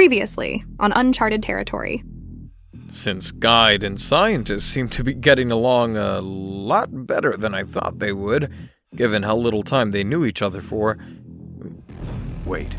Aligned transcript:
Previously 0.00 0.64
on 0.78 0.92
Uncharted 0.92 1.42
Territory. 1.42 2.02
Since 2.90 3.32
Guide 3.32 3.84
and 3.84 4.00
Scientist 4.00 4.66
seem 4.66 4.88
to 4.88 5.04
be 5.04 5.12
getting 5.12 5.52
along 5.52 5.98
a 5.98 6.22
lot 6.22 7.06
better 7.06 7.36
than 7.36 7.54
I 7.54 7.64
thought 7.64 7.98
they 7.98 8.14
would, 8.14 8.50
given 8.96 9.24
how 9.24 9.36
little 9.36 9.62
time 9.62 9.90
they 9.90 10.02
knew 10.02 10.24
each 10.24 10.40
other 10.40 10.62
for. 10.62 10.96
Wait. 12.46 12.76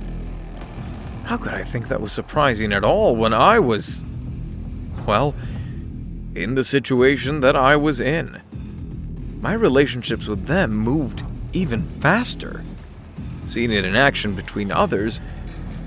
How 1.25 1.37
could 1.37 1.53
I 1.53 1.63
think 1.63 1.89
that 1.89 2.01
was 2.01 2.11
surprising 2.11 2.73
at 2.73 2.83
all 2.83 3.15
when 3.15 3.33
I 3.33 3.59
was. 3.59 4.01
well, 5.05 5.35
in 6.33 6.55
the 6.55 6.63
situation 6.63 7.41
that 7.41 7.55
I 7.55 7.75
was 7.75 7.99
in? 8.01 8.41
My 9.41 9.53
relationships 9.53 10.25
with 10.25 10.47
them 10.47 10.73
moved 10.73 11.21
even 11.53 11.83
faster. 11.99 12.63
Seeing 13.45 13.71
it 13.71 13.85
in 13.85 13.95
action 13.95 14.33
between 14.33 14.71
others 14.71 15.21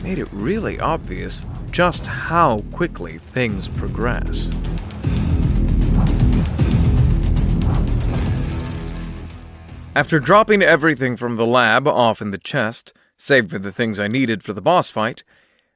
made 0.04 0.18
it 0.18 0.28
really 0.32 0.78
obvious 0.78 1.42
just 1.70 2.04
how 2.04 2.60
quickly 2.72 3.16
things 3.16 3.68
progressed. 3.68 4.54
After 9.96 10.20
dropping 10.20 10.60
everything 10.60 11.16
from 11.16 11.36
the 11.36 11.46
lab 11.46 11.88
off 11.88 12.20
in 12.20 12.32
the 12.32 12.38
chest, 12.38 12.92
save 13.16 13.50
for 13.50 13.58
the 13.58 13.72
things 13.72 13.98
I 13.98 14.08
needed 14.08 14.42
for 14.42 14.52
the 14.52 14.60
boss 14.60 14.90
fight, 14.90 15.24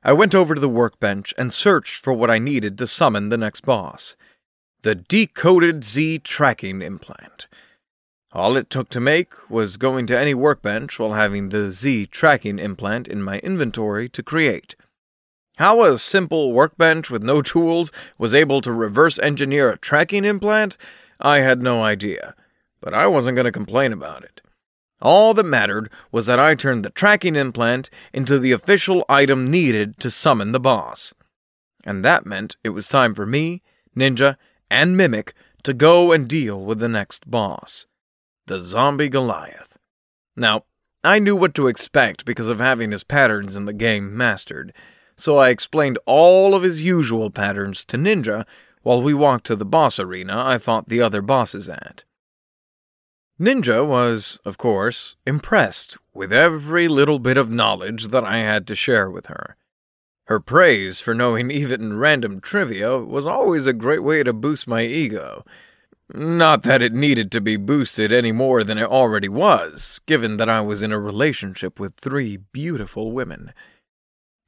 I 0.05 0.13
went 0.13 0.35
over 0.35 0.55
to 0.55 0.61
the 0.61 0.69
workbench 0.69 1.33
and 1.39 1.51
searched 1.51 2.05
for 2.05 2.13
what 2.13 2.31
I 2.31 2.39
needed 2.39 2.77
to 2.79 2.87
summon 2.87 3.31
the 3.31 3.39
next 3.39 3.63
boss 3.63 4.15
the 4.83 4.95
decoded 4.95 5.83
Z 5.83 6.19
tracking 6.19 6.83
implant. 6.83 7.49
All 8.33 8.59
it 8.59 8.69
took 8.69 8.91
to 8.91 9.01
make 9.01 9.33
was 9.51 9.79
going 9.79 10.07
to 10.09 10.19
any 10.19 10.35
workbench 10.35 10.99
while 10.99 11.15
having 11.15 11.49
the 11.49 11.71
Z 11.71 12.07
tracking 12.07 12.59
implant 12.59 13.09
in 13.09 13.23
my 13.23 13.39
inventory 13.39 14.07
to 14.11 14.23
create. 14.23 14.77
How 15.57 15.83
a 15.83 15.99
simple 15.99 16.53
workbench 16.53 17.09
with 17.09 17.23
no 17.23 17.41
tools 17.41 17.91
was 18.19 18.35
able 18.35 18.61
to 18.61 18.73
reverse 18.73 19.19
engineer 19.21 19.71
a 19.71 19.79
tracking 19.79 20.27
implant, 20.27 20.77
I 21.21 21.41
had 21.41 21.63
no 21.63 21.83
idea, 21.83 22.35
but 22.83 22.93
I 22.93 23.07
wasn't 23.07 23.35
going 23.35 23.47
to 23.47 23.53
complain 23.53 23.95
about 23.95 24.25
it. 24.25 24.43
All 25.01 25.33
that 25.33 25.45
mattered 25.45 25.91
was 26.13 26.27
that 26.27 26.39
I 26.39 26.55
turned 26.55 26.85
the 26.85 26.91
tracking 26.91 27.35
implant 27.35 27.89
into 28.13 28.39
the 28.39 28.53
official 28.53 29.07
item 29.09 29.51
needed 29.51 29.99
to 30.01 30.11
summon 30.11 30.53
the 30.53 30.61
boss. 30.61 31.15
And 31.83 32.05
that 32.05 32.27
meant 32.27 32.57
it 32.63 32.71
was 32.71 32.89
time 32.89 33.15
for 33.15 33.25
me, 33.25 33.63
Ninja, 33.97 34.37
and 34.71 34.99
Mimic 34.99 35.33
to 35.63 35.73
go 35.73 36.13
and 36.13 36.29
deal 36.29 36.61
with 36.61 36.79
the 36.79 36.89
next 36.89 37.31
boss 37.31 37.87
the 38.49 38.61
zombie 38.61 39.09
Goliath. 39.09 39.79
Now, 40.35 40.65
I 41.05 41.19
knew 41.19 41.37
what 41.37 41.55
to 41.55 41.69
expect 41.69 42.25
because 42.25 42.49
of 42.49 42.59
having 42.59 42.91
his 42.91 43.05
patterns 43.05 43.55
in 43.55 43.67
the 43.67 43.73
game 43.73 44.17
mastered, 44.17 44.73
so 45.17 45.37
I 45.37 45.51
explained 45.51 45.99
all 46.07 46.55
of 46.55 46.63
his 46.63 46.83
usual 46.83 47.31
patterns 47.31 47.85
to 47.87 47.97
Ninja 47.97 48.45
while 48.83 49.03
we 49.03 49.15
walked 49.15 49.47
to 49.47 49.57
the 49.57 49.65
boss 49.65 50.01
arena 50.01 50.43
I 50.45 50.59
fought 50.59 50.89
the 50.89 51.01
other 51.01 51.23
bosses 51.23 51.69
at. 51.69 52.05
Ninja 53.39 53.87
was, 53.87 54.41
of 54.45 54.59
course, 54.59 55.15
impressed 55.27 55.97
with 56.13 56.33
every 56.33 56.89
little 56.89 57.19
bit 57.19 57.37
of 57.37 57.51
knowledge 57.51 58.09
that 58.09 58.25
I 58.25 58.39
had 58.39 58.67
to 58.67 58.75
share 58.75 59.11
with 59.11 59.27
her. 59.27 59.57
Her 60.25 60.41
praise 60.41 61.01
for 61.01 61.15
knowing 61.15 61.51
even 61.51 61.99
random 61.99 62.41
trivia 62.41 62.99
was 62.99 63.27
always 63.27 63.67
a 63.67 63.73
great 63.73 64.03
way 64.03 64.23
to 64.23 64.33
boost 64.33 64.67
my 64.67 64.83
ego. 64.83 65.45
Not 66.13 66.63
that 66.63 66.81
it 66.81 66.93
needed 66.93 67.31
to 67.33 67.41
be 67.41 67.57
boosted 67.57 68.13
any 68.13 68.33
more 68.33 68.65
than 68.65 68.79
it 68.79 68.89
already 68.89 69.29
was, 69.29 70.01
given 70.07 70.39
that 70.39 70.49
I 70.49 70.61
was 70.61 70.83
in 70.83 70.93
a 70.93 70.99
relationship 70.99 71.79
with 71.79 71.95
three 71.95 72.37
beautiful 72.37 73.13
women. 73.13 73.53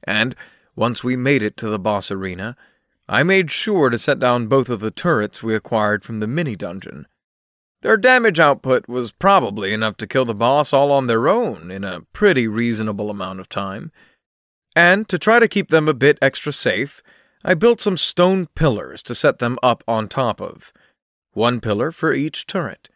And 0.03 0.35
once 0.75 1.03
we 1.03 1.15
made 1.15 1.43
it 1.43 1.57
to 1.57 1.69
the 1.69 1.77
boss 1.77 2.09
arena, 2.09 2.55
I 3.07 3.23
made 3.23 3.51
sure 3.51 3.89
to 3.89 3.99
set 3.99 4.19
down 4.19 4.47
both 4.47 4.69
of 4.69 4.79
the 4.79 4.91
turrets 4.91 5.43
we 5.43 5.53
acquired 5.53 6.03
from 6.03 6.19
the 6.19 6.27
mini 6.27 6.55
dungeon. 6.55 7.07
Their 7.81 7.97
damage 7.97 8.39
output 8.39 8.87
was 8.87 9.11
probably 9.11 9.73
enough 9.73 9.97
to 9.97 10.07
kill 10.07 10.25
the 10.25 10.33
boss 10.33 10.73
all 10.73 10.91
on 10.91 11.07
their 11.07 11.27
own 11.27 11.69
in 11.69 11.83
a 11.83 12.01
pretty 12.13 12.47
reasonable 12.47 13.09
amount 13.09 13.39
of 13.39 13.49
time 13.49 13.91
and 14.75 15.07
to 15.09 15.19
try 15.19 15.39
to 15.39 15.47
keep 15.47 15.69
them 15.69 15.87
a 15.87 15.93
bit 15.93 16.17
extra 16.21 16.53
safe, 16.53 17.03
I 17.43 17.53
built 17.55 17.81
some 17.81 17.97
stone 17.97 18.47
pillars 18.55 19.03
to 19.03 19.15
set 19.15 19.39
them 19.39 19.57
up 19.61 19.83
on 19.87 20.07
top 20.07 20.39
of. 20.39 20.71
One 21.33 21.61
pillar 21.61 21.91
for 21.91 22.13
each 22.13 22.45
turret. 22.45 22.89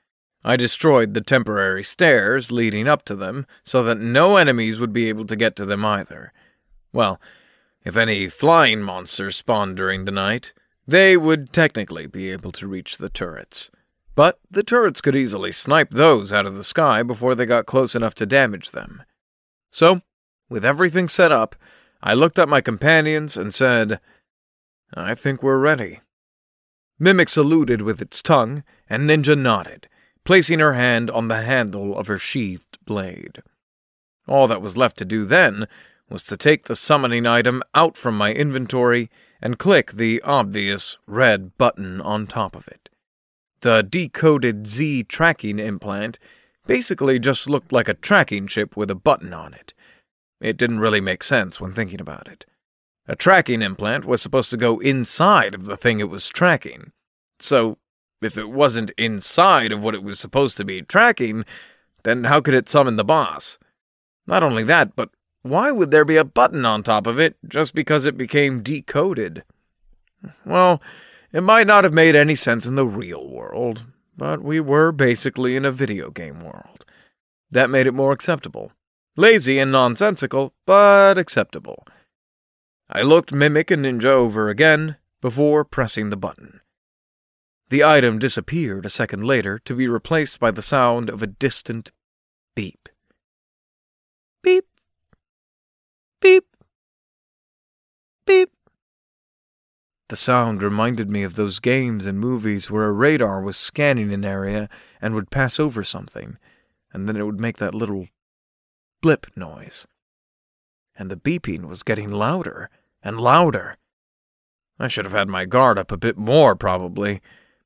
I 0.44 0.58
destroyed 0.58 1.14
the 1.14 1.22
temporary 1.22 1.84
stairs 1.84 2.52
leading 2.52 2.88
up 2.88 3.04
to 3.06 3.16
them 3.16 3.48
so 3.64 3.82
that 3.84 4.00
no 4.00 4.38
enemies 4.38 4.80
would 4.80 4.94
be 4.94 5.10
able 5.10 5.26
to 5.26 5.36
get 5.36 5.56
to 5.56 5.66
them 5.66 5.84
either. 5.84 6.32
Well, 6.94 7.20
if 7.84 7.96
any 7.96 8.28
flying 8.28 8.82
monsters 8.82 9.38
spawned 9.38 9.78
during 9.78 10.06
the 10.06 10.12
night, 10.12 10.54
they 10.88 11.18
would 11.18 11.52
technically 11.52 12.08
be 12.08 12.30
able 12.30 12.52
to 12.54 12.68
reach 12.68 12.98
the 12.98 13.10
turrets. 13.10 13.72
But 14.16 14.40
the 14.50 14.64
turrets 14.64 15.02
could 15.02 15.16
easily 15.16 15.52
snipe 15.52 15.92
those 15.92 16.32
out 16.32 16.46
of 16.46 16.56
the 16.56 16.64
sky 16.64 17.04
before 17.04 17.36
they 17.36 17.46
got 17.46 17.66
close 17.66 17.96
enough 17.96 18.16
to 18.16 18.26
damage 18.26 18.72
them. 18.72 19.04
So, 19.72 20.02
with 20.50 20.64
everything 20.64 21.10
set 21.10 21.32
up, 21.32 21.56
I 22.02 22.14
looked 22.14 22.40
at 22.40 22.48
my 22.48 22.62
companions 22.62 23.36
and 23.36 23.54
said, 23.54 24.00
I 24.94 25.16
think 25.16 25.42
we're 25.42 25.58
ready. 25.58 26.02
Mimic 27.00 27.30
saluted 27.30 27.82
with 27.82 28.02
its 28.02 28.22
tongue, 28.22 28.64
and 28.90 29.10
Ninja 29.10 29.38
nodded, 29.38 29.88
placing 30.24 30.60
her 30.60 30.74
hand 30.74 31.10
on 31.12 31.28
the 31.28 31.42
handle 31.42 31.98
of 31.98 32.08
her 32.08 32.18
sheathed 32.18 32.78
blade. 32.86 33.44
All 34.28 34.48
that 34.48 34.62
was 34.62 34.78
left 34.78 34.98
to 34.98 35.06
do 35.06 35.26
then 35.26 35.68
was 36.10 36.24
to 36.24 36.38
take 36.38 36.66
the 36.66 36.76
summoning 36.76 37.26
item 37.26 37.64
out 37.74 37.98
from 37.98 38.18
my 38.18 38.32
inventory 38.32 39.10
and 39.42 39.60
click 39.60 39.94
the 39.94 40.22
obvious 40.22 40.98
red 41.06 41.58
button 41.58 42.00
on 42.02 42.28
top 42.28 42.56
of 42.56 42.68
it. 42.68 42.90
The 43.62 43.84
decoded 43.84 44.68
Z 44.68 45.04
tracking 45.04 45.60
implant 45.60 46.20
basically 46.66 47.20
just 47.20 47.50
looked 47.50 47.72
like 47.72 47.90
a 47.90 47.94
tracking 47.94 48.48
chip 48.48 48.78
with 48.78 48.90
a 48.90 48.96
button 48.96 49.34
on 49.34 49.54
it. 49.54 49.74
It 50.40 50.58
didn't 50.58 50.80
really 50.80 51.02
make 51.02 51.24
sense 51.24 51.60
when 51.60 51.74
thinking 51.74 52.02
about 52.02 52.28
it. 52.28 52.46
A 53.08 53.16
tracking 53.16 53.62
implant 53.62 54.06
was 54.06 54.22
supposed 54.22 54.50
to 54.50 54.58
go 54.58 54.80
inside 54.80 55.54
of 55.54 55.66
the 55.66 55.78
thing 55.78 56.00
it 56.00 56.10
was 56.10 56.28
tracking. 56.30 56.92
So, 57.40 57.78
if 58.22 58.38
it 58.38 58.50
wasn't 58.50 58.92
inside 58.98 59.72
of 59.72 59.84
what 59.84 59.94
it 59.94 60.04
was 60.04 60.20
supposed 60.20 60.58
to 60.58 60.66
be 60.66 60.82
tracking, 60.82 61.46
then 62.04 62.24
how 62.24 62.42
could 62.42 62.54
it 62.54 62.70
summon 62.70 62.96
the 62.96 63.04
boss? 63.04 63.60
Not 64.26 64.44
only 64.44 64.64
that, 64.64 64.96
but 64.96 65.10
why 65.44 65.70
would 65.70 65.92
there 65.92 66.06
be 66.06 66.18
a 66.18 66.24
button 66.24 66.66
on 66.66 66.82
top 66.82 67.06
of 67.06 67.20
it 67.20 67.36
just 67.48 67.76
because 67.76 68.06
it 68.06 68.18
became 68.18 68.64
decoded? 68.64 69.44
Well, 70.44 70.82
it 71.32 71.42
might 71.42 71.68
not 71.68 71.84
have 71.84 71.94
made 71.94 72.16
any 72.16 72.36
sense 72.36 72.66
in 72.66 72.74
the 72.74 72.88
real 72.88 73.30
world, 73.30 73.84
but 74.18 74.42
we 74.42 74.60
were 74.60 74.92
basically 74.92 75.56
in 75.56 75.66
a 75.66 75.72
video 75.72 76.10
game 76.10 76.40
world. 76.40 76.86
That 77.52 77.70
made 77.70 77.86
it 77.86 77.94
more 77.94 78.12
acceptable. 78.12 78.72
Lazy 79.18 79.60
and 79.60 79.72
nonsensical, 79.72 80.54
but 80.66 81.20
acceptable. 81.20 81.86
I 82.90 83.02
looked 83.02 83.34
Mimic 83.34 83.72
and 83.72 83.84
Ninja 83.86 84.06
over 84.06 84.50
again 84.50 84.98
before 85.22 85.66
pressing 85.66 86.10
the 86.10 86.18
button. 86.18 86.62
The 87.70 87.84
item 87.84 88.20
disappeared 88.20 88.86
a 88.86 88.92
second 88.92 89.24
later 89.24 89.58
to 89.66 89.76
be 89.76 89.88
replaced 89.88 90.40
by 90.40 90.52
the 90.52 90.62
sound 90.62 91.10
of 91.10 91.24
a 91.24 91.28
distant 91.28 91.92
beep. 92.56 92.88
Beep. 94.44 94.68
Beep. 96.22 96.46
Beep. 98.28 98.52
The 100.10 100.16
sound 100.16 100.62
reminded 100.62 101.10
me 101.10 101.24
of 101.24 101.36
those 101.36 101.60
games 101.60 102.06
and 102.06 102.20
movies 102.20 102.70
where 102.70 102.86
a 102.86 102.92
radar 102.92 103.42
was 103.42 103.58
scanning 103.58 104.14
an 104.14 104.24
area 104.24 104.70
and 105.02 105.16
would 105.16 105.32
pass 105.32 105.60
over 105.60 105.84
something, 105.84 106.38
and 106.94 107.10
then 107.10 107.18
it 107.18 107.24
would 107.24 107.40
make 107.40 107.58
that 107.58 107.74
little 107.74 108.08
blip 109.02 109.26
noise. 109.36 109.88
And 110.98 111.12
the 111.12 111.18
beeping 111.18 111.68
was 111.68 111.84
getting 111.84 112.10
louder 112.10 112.70
and 113.04 113.20
louder. 113.20 113.78
I 114.80 114.88
should 114.88 115.06
have 115.06 115.14
had 115.14 115.30
my 115.30 115.46
guard 115.46 115.78
up 115.78 115.92
a 115.92 115.98
bit 115.98 116.18
more, 116.18 116.56
probably, 116.56 117.22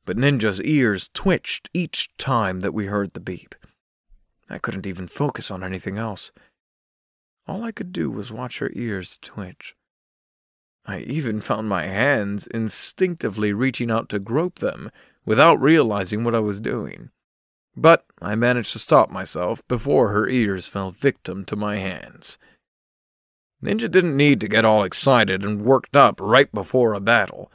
but 0.05 0.17
Ninja's 0.17 0.61
ears 0.61 1.09
twitched 1.13 1.69
each 1.73 2.09
time 2.17 2.59
that 2.61 2.73
we 2.73 2.87
heard 2.87 3.13
the 3.13 3.19
beep. 3.19 3.55
I 4.49 4.57
couldn't 4.57 4.87
even 4.87 5.07
focus 5.07 5.51
on 5.51 5.63
anything 5.63 5.97
else. 5.97 6.31
All 7.47 7.63
I 7.63 7.71
could 7.71 7.91
do 7.91 8.09
was 8.09 8.31
watch 8.31 8.59
her 8.59 8.71
ears 8.73 9.17
twitch. 9.21 9.75
I 10.85 10.99
even 10.99 11.41
found 11.41 11.69
my 11.69 11.85
hands 11.85 12.47
instinctively 12.47 13.53
reaching 13.53 13.91
out 13.91 14.09
to 14.09 14.19
grope 14.19 14.59
them 14.59 14.91
without 15.25 15.61
realizing 15.61 16.23
what 16.23 16.33
I 16.33 16.39
was 16.39 16.59
doing. 16.59 17.11
But 17.75 18.05
I 18.21 18.35
managed 18.35 18.73
to 18.73 18.79
stop 18.79 19.11
myself 19.11 19.67
before 19.67 20.09
her 20.11 20.27
ears 20.27 20.67
fell 20.67 20.91
victim 20.91 21.45
to 21.45 21.55
my 21.55 21.77
hands. 21.77 22.37
Ninja 23.63 23.91
didn't 23.91 24.15
need 24.15 24.39
to 24.41 24.47
get 24.47 24.65
all 24.65 24.83
excited 24.83 25.43
and 25.43 25.65
worked 25.65 25.95
up 25.95 26.19
right 26.21 26.51
before 26.51 26.93
a 26.93 26.99
battle. 26.99 27.51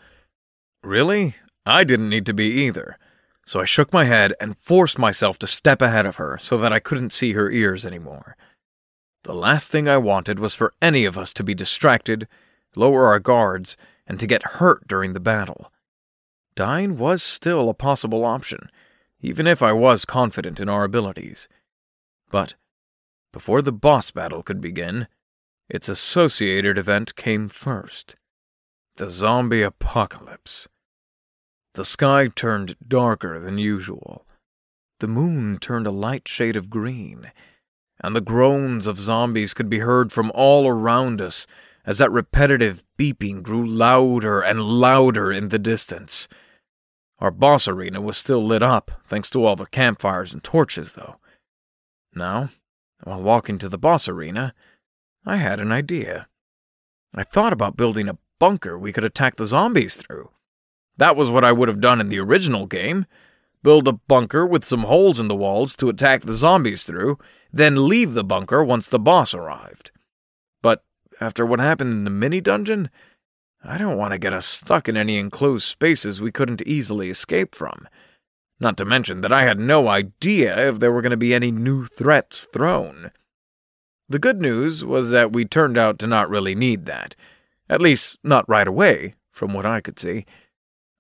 Really, 0.82 1.36
I 1.64 1.84
didn't 1.84 2.10
need 2.10 2.26
to 2.26 2.34
be 2.34 2.46
either, 2.66 2.98
so 3.46 3.60
I 3.60 3.64
shook 3.64 3.92
my 3.92 4.04
head 4.04 4.34
and 4.40 4.58
forced 4.58 4.98
myself 4.98 5.38
to 5.38 5.46
step 5.46 5.80
ahead 5.80 6.04
of 6.04 6.16
her 6.16 6.38
so 6.40 6.58
that 6.58 6.72
I 6.72 6.78
couldn't 6.78 7.12
see 7.12 7.32
her 7.32 7.50
ears 7.50 7.86
anymore. 7.86 8.36
The 9.22 9.34
last 9.34 9.70
thing 9.70 9.88
I 9.88 9.96
wanted 9.96 10.38
was 10.38 10.54
for 10.54 10.74
any 10.82 11.06
of 11.06 11.16
us 11.16 11.32
to 11.34 11.42
be 11.42 11.54
distracted 11.54 12.28
lower 12.76 13.06
our 13.06 13.20
guards, 13.20 13.76
and 14.06 14.20
to 14.20 14.26
get 14.26 14.42
hurt 14.42 14.86
during 14.86 15.12
the 15.12 15.20
battle. 15.20 15.72
Dying 16.54 16.96
was 16.96 17.22
still 17.22 17.68
a 17.68 17.74
possible 17.74 18.24
option, 18.24 18.70
even 19.20 19.46
if 19.46 19.62
I 19.62 19.72
was 19.72 20.04
confident 20.04 20.60
in 20.60 20.68
our 20.68 20.84
abilities. 20.84 21.48
But 22.30 22.54
before 23.32 23.62
the 23.62 23.72
boss 23.72 24.10
battle 24.10 24.42
could 24.42 24.60
begin, 24.60 25.08
its 25.68 25.88
associated 25.88 26.78
event 26.78 27.16
came 27.16 27.48
first 27.48 28.16
the 28.96 29.10
zombie 29.10 29.62
apocalypse. 29.62 30.68
The 31.74 31.84
sky 31.84 32.28
turned 32.28 32.76
darker 32.86 33.40
than 33.40 33.58
usual. 33.58 34.24
The 35.00 35.08
moon 35.08 35.58
turned 35.58 35.88
a 35.88 35.90
light 35.90 36.28
shade 36.28 36.54
of 36.54 36.70
green, 36.70 37.32
and 38.00 38.14
the 38.14 38.20
groans 38.20 38.86
of 38.86 39.00
zombies 39.00 39.52
could 39.52 39.68
be 39.68 39.80
heard 39.80 40.12
from 40.12 40.30
all 40.32 40.68
around 40.68 41.20
us 41.20 41.46
as 41.84 41.98
that 41.98 42.12
repetitive 42.12 42.84
beeping 42.96 43.42
grew 43.42 43.66
louder 43.66 44.40
and 44.40 44.62
louder 44.62 45.32
in 45.32 45.48
the 45.48 45.58
distance. 45.58 46.28
Our 47.18 47.32
boss 47.32 47.66
arena 47.66 48.00
was 48.00 48.16
still 48.16 48.44
lit 48.44 48.62
up, 48.62 49.02
thanks 49.04 49.28
to 49.30 49.44
all 49.44 49.56
the 49.56 49.66
campfires 49.66 50.32
and 50.32 50.42
torches, 50.42 50.92
though. 50.92 51.16
Now, 52.14 52.50
while 53.02 53.22
walking 53.22 53.58
to 53.58 53.68
the 53.68 53.78
boss 53.78 54.08
arena, 54.08 54.54
I 55.24 55.36
had 55.36 55.60
an 55.60 55.72
idea. 55.72 56.28
I 57.14 57.22
thought 57.22 57.52
about 57.52 57.76
building 57.76 58.08
a 58.08 58.18
bunker 58.38 58.78
we 58.78 58.92
could 58.92 59.04
attack 59.04 59.36
the 59.36 59.46
zombies 59.46 59.94
through. 59.94 60.30
That 60.96 61.16
was 61.16 61.30
what 61.30 61.44
I 61.44 61.52
would 61.52 61.68
have 61.68 61.80
done 61.80 62.00
in 62.00 62.08
the 62.08 62.20
original 62.20 62.66
game 62.66 63.06
build 63.64 63.88
a 63.88 63.92
bunker 63.92 64.46
with 64.46 64.64
some 64.64 64.84
holes 64.84 65.18
in 65.18 65.26
the 65.26 65.34
walls 65.34 65.74
to 65.74 65.88
attack 65.88 66.22
the 66.22 66.36
zombies 66.36 66.84
through, 66.84 67.18
then 67.52 67.88
leave 67.88 68.12
the 68.12 68.22
bunker 68.22 68.62
once 68.62 68.86
the 68.86 68.98
boss 68.98 69.34
arrived. 69.34 69.90
But 70.62 70.84
after 71.20 71.44
what 71.44 71.60
happened 71.60 71.92
in 71.92 72.04
the 72.04 72.10
mini 72.10 72.40
dungeon, 72.40 72.90
I 73.64 73.78
don't 73.78 73.96
want 73.96 74.12
to 74.12 74.18
get 74.18 74.34
us 74.34 74.46
stuck 74.46 74.88
in 74.88 74.96
any 74.96 75.16
enclosed 75.16 75.64
spaces 75.64 76.20
we 76.20 76.30
couldn't 76.30 76.62
easily 76.62 77.08
escape 77.08 77.54
from. 77.54 77.88
Not 78.60 78.76
to 78.76 78.84
mention 78.84 79.22
that 79.22 79.32
I 79.32 79.44
had 79.44 79.58
no 79.58 79.88
idea 79.88 80.68
if 80.68 80.78
there 80.78 80.92
were 80.92 81.02
going 81.02 81.10
to 81.10 81.16
be 81.16 81.34
any 81.34 81.50
new 81.50 81.86
threats 81.86 82.46
thrown. 82.52 83.10
The 84.08 84.18
good 84.18 84.40
news 84.40 84.84
was 84.84 85.10
that 85.10 85.32
we 85.32 85.44
turned 85.44 85.78
out 85.78 85.98
to 86.00 86.06
not 86.06 86.28
really 86.28 86.54
need 86.54 86.86
that. 86.86 87.16
At 87.68 87.80
least, 87.80 88.18
not 88.22 88.48
right 88.48 88.68
away, 88.68 89.14
from 89.30 89.54
what 89.54 89.64
I 89.64 89.80
could 89.80 89.98
see. 89.98 90.26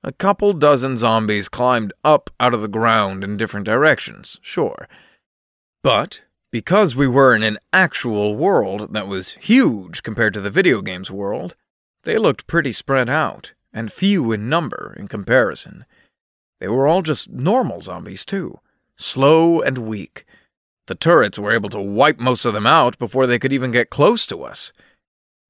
A 0.02 0.12
couple 0.12 0.52
dozen 0.52 0.96
zombies 0.96 1.48
climbed 1.48 1.92
up 2.02 2.30
out 2.40 2.54
of 2.54 2.62
the 2.62 2.68
ground 2.68 3.22
in 3.22 3.36
different 3.36 3.66
directions, 3.66 4.38
sure. 4.42 4.88
But, 5.82 6.22
because 6.50 6.96
we 6.96 7.06
were 7.06 7.34
in 7.34 7.42
an 7.42 7.58
actual 7.72 8.36
world 8.36 8.92
that 8.94 9.08
was 9.08 9.32
huge 9.32 10.02
compared 10.02 10.34
to 10.34 10.40
the 10.40 10.50
video 10.50 10.80
game's 10.80 11.10
world, 11.10 11.56
they 12.04 12.16
looked 12.16 12.46
pretty 12.46 12.72
spread 12.72 13.10
out, 13.10 13.52
and 13.72 13.92
few 13.92 14.32
in 14.32 14.48
number 14.48 14.94
in 14.98 15.08
comparison. 15.08 15.84
They 16.60 16.68
were 16.68 16.86
all 16.86 17.02
just 17.02 17.30
normal 17.30 17.80
zombies, 17.80 18.24
too, 18.24 18.60
slow 18.96 19.60
and 19.60 19.78
weak. 19.78 20.24
The 20.86 20.94
turrets 20.94 21.38
were 21.38 21.52
able 21.52 21.70
to 21.70 21.80
wipe 21.80 22.18
most 22.18 22.44
of 22.44 22.52
them 22.52 22.66
out 22.66 22.98
before 22.98 23.26
they 23.26 23.38
could 23.38 23.52
even 23.52 23.70
get 23.70 23.90
close 23.90 24.26
to 24.26 24.42
us. 24.42 24.72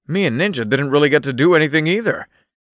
Me 0.06 0.26
and 0.26 0.40
Ninja 0.40 0.69
didn't 0.69 0.90
really 0.90 1.08
get 1.08 1.22
to 1.25 1.32
do 1.32 1.54
anything 1.54 1.86
either. 1.86 2.28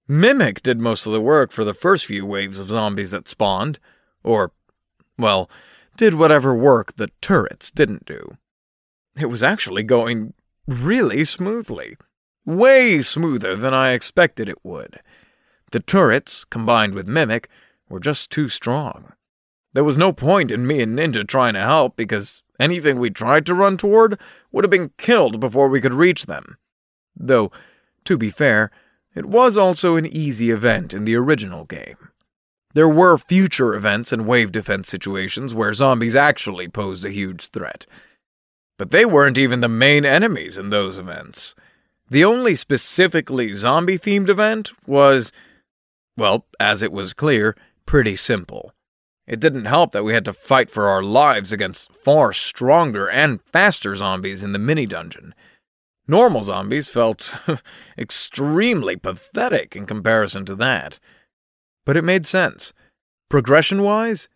Mimic 0.06 0.62
did 0.62 0.80
most 0.80 1.06
of 1.06 1.12
the 1.12 1.20
work 1.20 1.52
for 1.52 1.64
the 1.64 1.74
first 1.74 2.06
few 2.06 2.26
waves 2.26 2.58
of 2.58 2.68
zombies 2.68 3.12
that 3.12 3.28
spawned, 3.28 3.78
or, 4.24 4.52
well, 5.16 5.48
did 5.96 6.14
whatever 6.14 6.54
work 6.54 6.96
the 6.96 7.10
turrets 7.20 7.70
didn't 7.70 8.04
do. 8.04 8.36
It 9.16 9.26
was 9.26 9.42
actually 9.42 9.84
going 9.84 10.34
really 10.66 11.24
smoothly. 11.24 11.96
Way 12.44 13.02
smoother 13.02 13.54
than 13.54 13.72
I 13.72 13.92
expected 13.92 14.48
it 14.48 14.64
would. 14.64 15.00
The 15.72 15.80
turrets, 15.80 16.44
combined 16.44 16.94
with 16.94 17.06
Mimic, 17.06 17.48
were 17.88 18.00
just 18.00 18.30
too 18.30 18.48
strong. 18.48 19.12
There 19.72 19.84
was 19.84 19.98
no 19.98 20.12
point 20.12 20.50
in 20.50 20.66
me 20.66 20.80
and 20.80 20.98
Ninja 20.98 21.26
trying 21.26 21.54
to 21.54 21.60
help 21.60 21.96
because 21.96 22.42
anything 22.60 22.98
we 22.98 23.10
tried 23.10 23.46
to 23.46 23.54
run 23.54 23.76
toward 23.76 24.18
would 24.52 24.64
have 24.64 24.70
been 24.70 24.92
killed 24.98 25.40
before 25.40 25.68
we 25.68 25.80
could 25.80 25.94
reach 25.94 26.26
them. 26.26 26.56
Though, 27.16 27.50
to 28.04 28.16
be 28.16 28.30
fair, 28.30 28.70
it 29.14 29.26
was 29.26 29.56
also 29.56 29.96
an 29.96 30.06
easy 30.06 30.50
event 30.50 30.94
in 30.94 31.04
the 31.04 31.16
original 31.16 31.64
game. 31.64 31.96
There 32.72 32.88
were 32.88 33.18
future 33.18 33.74
events 33.74 34.12
and 34.12 34.26
wave 34.26 34.52
defense 34.52 34.88
situations 34.88 35.52
where 35.52 35.74
zombies 35.74 36.14
actually 36.14 36.68
posed 36.68 37.04
a 37.04 37.10
huge 37.10 37.48
threat. 37.48 37.86
But 38.78 38.92
they 38.92 39.04
weren't 39.04 39.38
even 39.38 39.60
the 39.60 39.68
main 39.68 40.04
enemies 40.04 40.56
in 40.56 40.70
those 40.70 40.96
events. 40.96 41.54
The 42.08 42.24
only 42.24 42.56
specifically 42.56 43.52
zombie 43.52 43.98
themed 43.98 44.28
event 44.28 44.70
was, 44.86 45.32
well, 46.16 46.46
as 46.58 46.82
it 46.82 46.92
was 46.92 47.12
clear, 47.12 47.56
pretty 47.86 48.16
simple. 48.16 48.72
It 49.30 49.38
didn't 49.38 49.66
help 49.66 49.92
that 49.92 50.02
we 50.02 50.12
had 50.12 50.24
to 50.24 50.32
fight 50.32 50.70
for 50.70 50.88
our 50.88 51.04
lives 51.04 51.52
against 51.52 51.92
far 51.92 52.32
stronger 52.32 53.08
and 53.08 53.40
faster 53.40 53.94
zombies 53.94 54.42
in 54.42 54.50
the 54.50 54.58
mini 54.58 54.86
dungeon. 54.86 55.36
Normal 56.08 56.42
zombies 56.42 56.88
felt 56.88 57.32
extremely 57.96 58.96
pathetic 58.96 59.76
in 59.76 59.86
comparison 59.86 60.44
to 60.46 60.56
that. 60.56 60.98
But 61.86 61.96
it 61.96 62.02
made 62.02 62.26
sense. 62.26 62.72
Progression 63.28 63.84
wise, 63.84 64.28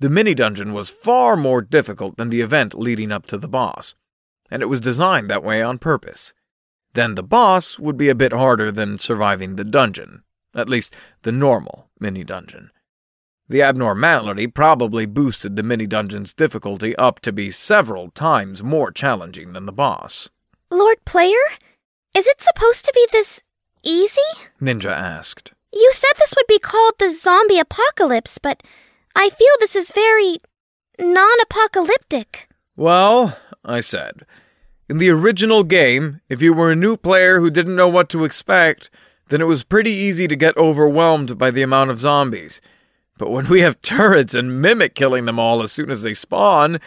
the 0.00 0.10
mini 0.10 0.34
dungeon 0.34 0.74
was 0.74 0.90
far 0.90 1.34
more 1.34 1.62
difficult 1.62 2.18
than 2.18 2.28
the 2.28 2.42
event 2.42 2.78
leading 2.78 3.10
up 3.10 3.24
to 3.28 3.38
the 3.38 3.48
boss, 3.48 3.94
and 4.50 4.60
it 4.60 4.66
was 4.66 4.82
designed 4.82 5.30
that 5.30 5.42
way 5.42 5.62
on 5.62 5.78
purpose. 5.78 6.34
Then 6.92 7.14
the 7.14 7.22
boss 7.22 7.78
would 7.78 7.96
be 7.96 8.10
a 8.10 8.14
bit 8.14 8.34
harder 8.34 8.70
than 8.70 8.98
surviving 8.98 9.56
the 9.56 9.64
dungeon, 9.64 10.24
at 10.54 10.68
least 10.68 10.94
the 11.22 11.32
normal 11.32 11.88
mini 11.98 12.22
dungeon. 12.22 12.70
The 13.52 13.60
abnormality 13.60 14.46
probably 14.46 15.04
boosted 15.04 15.56
the 15.56 15.62
mini 15.62 15.86
dungeon's 15.86 16.32
difficulty 16.32 16.96
up 16.96 17.20
to 17.20 17.32
be 17.32 17.50
several 17.50 18.10
times 18.12 18.62
more 18.62 18.90
challenging 18.90 19.52
than 19.52 19.66
the 19.66 19.72
boss. 19.72 20.30
Lord 20.70 21.04
Player? 21.04 21.44
Is 22.16 22.26
it 22.26 22.40
supposed 22.40 22.86
to 22.86 22.92
be 22.94 23.06
this 23.12 23.42
easy? 23.82 24.22
Ninja 24.58 24.90
asked. 24.90 25.52
You 25.70 25.90
said 25.92 26.12
this 26.16 26.32
would 26.34 26.46
be 26.46 26.58
called 26.58 26.94
the 26.98 27.10
zombie 27.10 27.58
apocalypse, 27.58 28.38
but 28.38 28.62
I 29.14 29.28
feel 29.28 29.52
this 29.60 29.76
is 29.76 29.92
very 29.92 30.38
non 30.98 31.38
apocalyptic. 31.42 32.48
Well, 32.74 33.36
I 33.66 33.80
said, 33.80 34.24
in 34.88 34.96
the 34.96 35.10
original 35.10 35.62
game, 35.62 36.22
if 36.30 36.40
you 36.40 36.54
were 36.54 36.72
a 36.72 36.74
new 36.74 36.96
player 36.96 37.40
who 37.40 37.50
didn't 37.50 37.76
know 37.76 37.88
what 37.88 38.08
to 38.08 38.24
expect, 38.24 38.88
then 39.28 39.42
it 39.42 39.46
was 39.46 39.62
pretty 39.62 39.90
easy 39.90 40.26
to 40.26 40.36
get 40.36 40.56
overwhelmed 40.56 41.36
by 41.36 41.50
the 41.50 41.60
amount 41.60 41.90
of 41.90 42.00
zombies. 42.00 42.62
But 43.22 43.30
when 43.30 43.48
we 43.48 43.60
have 43.60 43.80
turrets 43.82 44.34
and 44.34 44.60
mimic 44.60 44.96
killing 44.96 45.26
them 45.26 45.38
all 45.38 45.62
as 45.62 45.70
soon 45.70 45.90
as 45.90 46.02
they 46.02 46.12
spawn, 46.12 46.80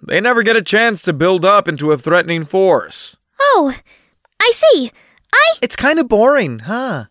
they 0.00 0.20
never 0.20 0.44
get 0.44 0.54
a 0.54 0.62
chance 0.62 1.02
to 1.02 1.12
build 1.12 1.44
up 1.44 1.66
into 1.66 1.90
a 1.90 1.98
threatening 1.98 2.44
force. 2.44 3.18
Oh, 3.40 3.74
I 4.38 4.52
see. 4.54 4.92
I. 5.34 5.54
It's 5.60 5.74
kind 5.74 5.98
of 5.98 6.06
boring, 6.06 6.60
huh? 6.60 7.06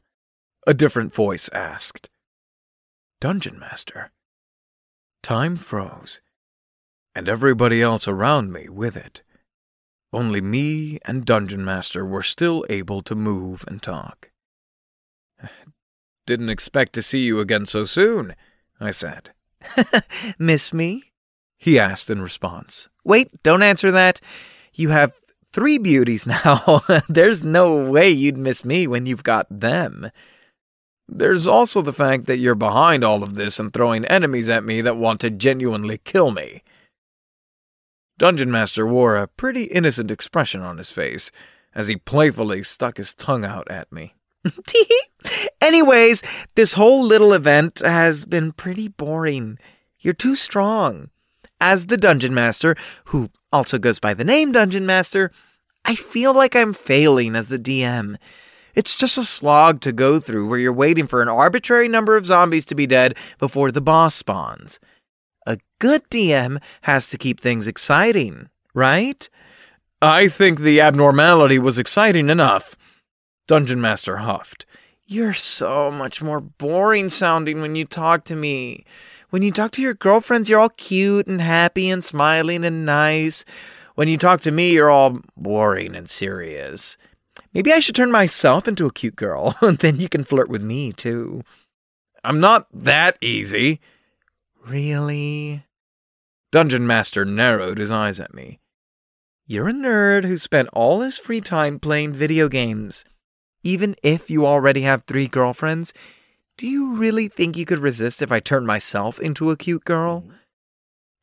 A 0.66 0.74
different 0.74 1.14
voice 1.14 1.50
asked. 1.52 2.08
Dungeon 3.20 3.60
Master. 3.60 4.12
Time 5.22 5.58
froze, 5.58 6.22
and 7.14 7.28
everybody 7.28 7.82
else 7.82 8.08
around 8.08 8.54
me 8.54 8.70
with 8.70 8.96
it. 8.96 9.22
Only 10.14 10.40
me 10.40 10.98
and 11.04 11.26
Dungeon 11.26 11.66
Master 11.66 12.06
were 12.06 12.24
still 12.24 12.66
able 12.70 13.02
to 13.02 13.16
move 13.16 13.66
and 13.68 13.84
talk. 13.84 14.32
Didn't 16.26 16.50
expect 16.50 16.94
to 16.94 17.02
see 17.02 17.26
you 17.26 17.42
again 17.42 17.66
so 17.66 17.84
soon, 17.84 18.34
I 18.82 18.92
said. 18.92 19.32
Miss 20.40 20.74
me? 20.74 21.04
He 21.58 21.78
asked 21.78 22.10
in 22.10 22.22
response. 22.22 22.90
Wait, 23.04 23.44
don't 23.44 23.62
answer 23.62 23.92
that. 23.92 24.20
You 24.74 24.90
have 24.90 25.14
three 25.54 25.78
beauties 25.78 26.26
now. 26.46 26.82
There's 27.08 27.44
no 27.44 27.90
way 27.90 28.10
you'd 28.10 28.38
miss 28.38 28.66
me 28.66 28.88
when 28.88 29.06
you've 29.06 29.24
got 29.24 29.48
them. 29.50 30.12
There's 31.08 31.46
also 31.46 31.82
the 31.82 31.94
fact 31.94 32.26
that 32.26 32.38
you're 32.38 32.56
behind 32.56 33.04
all 33.04 33.22
of 33.22 33.36
this 33.36 33.60
and 33.60 33.72
throwing 33.72 34.06
enemies 34.06 34.50
at 34.50 34.64
me 34.64 34.82
that 34.82 34.98
want 34.98 35.20
to 35.22 35.30
genuinely 35.30 36.00
kill 36.00 36.32
me. 36.32 36.64
Dungeon 38.18 38.50
Master 38.50 38.88
wore 38.88 39.18
a 39.18 39.28
pretty 39.28 39.64
innocent 39.66 40.10
expression 40.10 40.62
on 40.62 40.78
his 40.78 40.92
face 40.92 41.32
as 41.76 41.88
he 41.88 41.96
playfully 41.96 42.64
stuck 42.64 42.98
his 42.98 43.14
tongue 43.14 43.44
out 43.46 43.70
at 43.70 43.92
me. 43.92 44.16
Anyways, 45.62 46.24
this 46.56 46.74
whole 46.74 47.04
little 47.04 47.34
event 47.34 47.80
has 47.80 48.26
been 48.26 48.52
pretty 48.52 48.88
boring. 48.88 49.58
You're 50.00 50.14
too 50.14 50.36
strong. 50.36 51.10
As 51.60 51.88
the 51.88 51.98
Dungeon 51.98 52.34
Master, 52.34 52.76
who 53.06 53.30
also 53.54 53.78
goes 53.78 54.00
by 54.00 54.14
the 54.14 54.24
name 54.24 54.52
Dungeon 54.52 54.86
Master, 54.86 55.32
I 55.86 55.96
feel 55.96 56.34
like 56.34 56.56
I'm 56.56 56.74
failing 56.74 57.36
as 57.36 57.48
the 57.48 57.60
DM. 57.60 58.18
It's 58.74 58.96
just 58.96 59.18
a 59.18 59.26
slog 59.26 59.82
to 59.82 59.92
go 59.92 60.20
through 60.20 60.48
where 60.48 60.60
you're 60.60 60.74
waiting 60.74 61.08
for 61.08 61.22
an 61.22 61.28
arbitrary 61.28 61.88
number 61.88 62.16
of 62.16 62.26
zombies 62.26 62.66
to 62.66 62.76
be 62.76 62.88
dead 62.88 63.16
before 63.38 63.72
the 63.72 63.82
boss 63.82 64.16
spawns. 64.16 64.80
A 65.46 65.58
good 65.80 66.08
DM 66.10 66.62
has 66.84 67.10
to 67.10 67.18
keep 67.18 67.40
things 67.40 67.68
exciting, 67.68 68.50
right? 68.74 69.28
I 70.02 70.30
think 70.30 70.60
the 70.60 70.82
abnormality 70.82 71.60
was 71.60 71.78
exciting 71.78 72.30
enough. 72.30 72.76
Dungeon 73.52 73.82
Master 73.82 74.16
huffed. 74.16 74.66
You're 75.06 75.34
so 75.34 75.92
much 75.92 76.22
more 76.22 76.40
boring 76.40 77.10
sounding 77.10 77.60
when 77.60 77.76
you 77.76 77.84
talk 77.84 78.24
to 78.24 78.36
me. 78.38 78.86
When 79.30 79.42
you 79.42 79.52
talk 79.52 79.72
to 79.72 79.82
your 79.82 79.94
girlfriends, 79.94 80.48
you're 80.48 80.62
all 80.62 80.70
cute 80.70 81.28
and 81.28 81.42
happy 81.42 81.90
and 81.90 82.02
smiling 82.02 82.64
and 82.64 82.86
nice. 82.86 83.44
When 83.96 84.08
you 84.08 84.18
talk 84.18 84.40
to 84.44 84.52
me, 84.52 84.72
you're 84.72 84.90
all 84.90 85.20
boring 85.36 85.98
and 85.98 86.10
serious. 86.10 86.98
Maybe 87.54 87.74
I 87.74 87.80
should 87.80 87.94
turn 87.94 88.10
myself 88.10 88.70
into 88.70 88.86
a 88.86 88.94
cute 88.94 89.18
girl, 89.18 89.54
and 89.60 89.78
then 89.80 90.00
you 90.00 90.08
can 90.08 90.24
flirt 90.24 90.48
with 90.48 90.64
me, 90.64 90.94
too. 90.94 91.44
I'm 92.24 92.40
not 92.40 92.68
that 92.74 93.18
easy. 93.20 93.82
Really? 94.66 95.66
Dungeon 96.54 96.88
Master 96.88 97.26
narrowed 97.26 97.80
his 97.80 97.92
eyes 97.92 98.22
at 98.22 98.34
me. 98.34 98.62
You're 99.46 99.68
a 99.68 99.74
nerd 99.74 100.24
who 100.24 100.38
spent 100.38 100.70
all 100.72 101.02
his 101.02 101.18
free 101.18 101.42
time 101.42 101.80
playing 101.80 102.14
video 102.14 102.48
games. 102.48 103.04
Even 103.64 103.96
if 104.02 104.30
you 104.30 104.46
already 104.46 104.82
have 104.82 105.04
three 105.04 105.28
girlfriends, 105.28 105.94
do 106.58 106.68
you 106.68 106.96
really 106.96 107.28
think 107.28 107.58
you 107.58 107.66
could 107.66 107.80
resist 107.80 108.22
if 108.22 108.32
I 108.32 108.40
turned 108.40 108.68
myself 108.68 109.20
into 109.20 109.52
a 109.52 109.58
cute 109.58 109.86
girl? 109.86 110.22
Mm-hmm. 110.22 110.36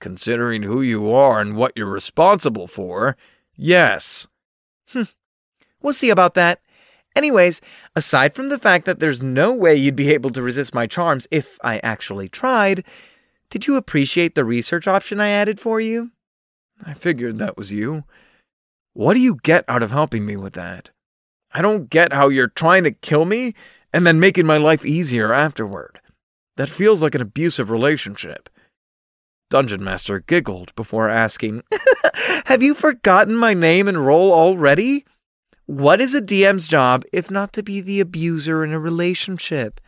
Considering 0.00 0.62
who 0.62 0.80
you 0.80 1.10
are 1.12 1.40
and 1.40 1.56
what 1.56 1.72
you're 1.74 1.86
responsible 1.86 2.68
for, 2.68 3.16
yes. 3.56 4.28
Hm. 4.90 5.08
We'll 5.82 5.92
see 5.92 6.10
about 6.10 6.34
that. 6.34 6.60
Anyways, 7.16 7.60
aside 7.96 8.34
from 8.34 8.48
the 8.48 8.58
fact 8.58 8.84
that 8.84 9.00
there's 9.00 9.22
no 9.22 9.52
way 9.52 9.74
you'd 9.74 9.96
be 9.96 10.12
able 10.12 10.30
to 10.30 10.42
resist 10.42 10.74
my 10.74 10.86
charms 10.86 11.26
if 11.32 11.58
I 11.64 11.78
actually 11.80 12.28
tried, 12.28 12.84
did 13.50 13.66
you 13.66 13.76
appreciate 13.76 14.34
the 14.34 14.44
research 14.44 14.86
option 14.86 15.20
I 15.20 15.30
added 15.30 15.58
for 15.58 15.80
you? 15.80 16.12
I 16.84 16.94
figured 16.94 17.38
that 17.38 17.56
was 17.56 17.72
you. 17.72 18.04
What 18.92 19.14
do 19.14 19.20
you 19.20 19.36
get 19.42 19.64
out 19.66 19.82
of 19.82 19.90
helping 19.90 20.24
me 20.24 20.36
with 20.36 20.52
that? 20.52 20.90
I 21.52 21.62
don't 21.62 21.90
get 21.90 22.12
how 22.12 22.28
you're 22.28 22.48
trying 22.48 22.84
to 22.84 22.90
kill 22.90 23.24
me 23.24 23.54
and 23.92 24.06
then 24.06 24.20
making 24.20 24.46
my 24.46 24.58
life 24.58 24.84
easier 24.84 25.32
afterward. 25.32 26.00
That 26.56 26.70
feels 26.70 27.02
like 27.02 27.14
an 27.14 27.20
abusive 27.20 27.70
relationship. 27.70 28.48
Dungeon 29.50 29.82
Master 29.82 30.20
giggled 30.20 30.74
before 30.74 31.08
asking, 31.08 31.62
Have 32.46 32.62
you 32.62 32.74
forgotten 32.74 33.36
my 33.36 33.54
name 33.54 33.88
and 33.88 34.04
role 34.04 34.32
already? 34.32 35.06
What 35.66 36.00
is 36.00 36.14
a 36.14 36.20
DM's 36.20 36.68
job 36.68 37.04
if 37.12 37.30
not 37.30 37.52
to 37.54 37.62
be 37.62 37.80
the 37.80 38.00
abuser 38.00 38.64
in 38.64 38.72
a 38.72 38.80
relationship? 38.80 39.80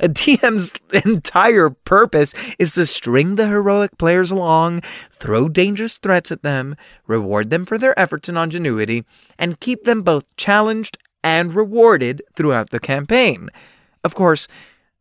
A 0.00 0.08
DM's 0.08 0.72
entire 1.04 1.70
purpose 1.70 2.32
is 2.58 2.72
to 2.72 2.86
string 2.86 3.34
the 3.34 3.48
heroic 3.48 3.98
players 3.98 4.30
along, 4.30 4.82
throw 5.10 5.48
dangerous 5.48 5.98
threats 5.98 6.30
at 6.30 6.42
them, 6.42 6.76
reward 7.06 7.50
them 7.50 7.66
for 7.66 7.78
their 7.78 7.98
efforts 7.98 8.28
and 8.28 8.38
ingenuity, 8.38 9.04
and 9.38 9.60
keep 9.60 9.84
them 9.84 10.02
both 10.02 10.24
challenged 10.36 10.98
and 11.24 11.54
rewarded 11.54 12.22
throughout 12.36 12.70
the 12.70 12.80
campaign. 12.80 13.50
Of 14.04 14.14
course, 14.14 14.46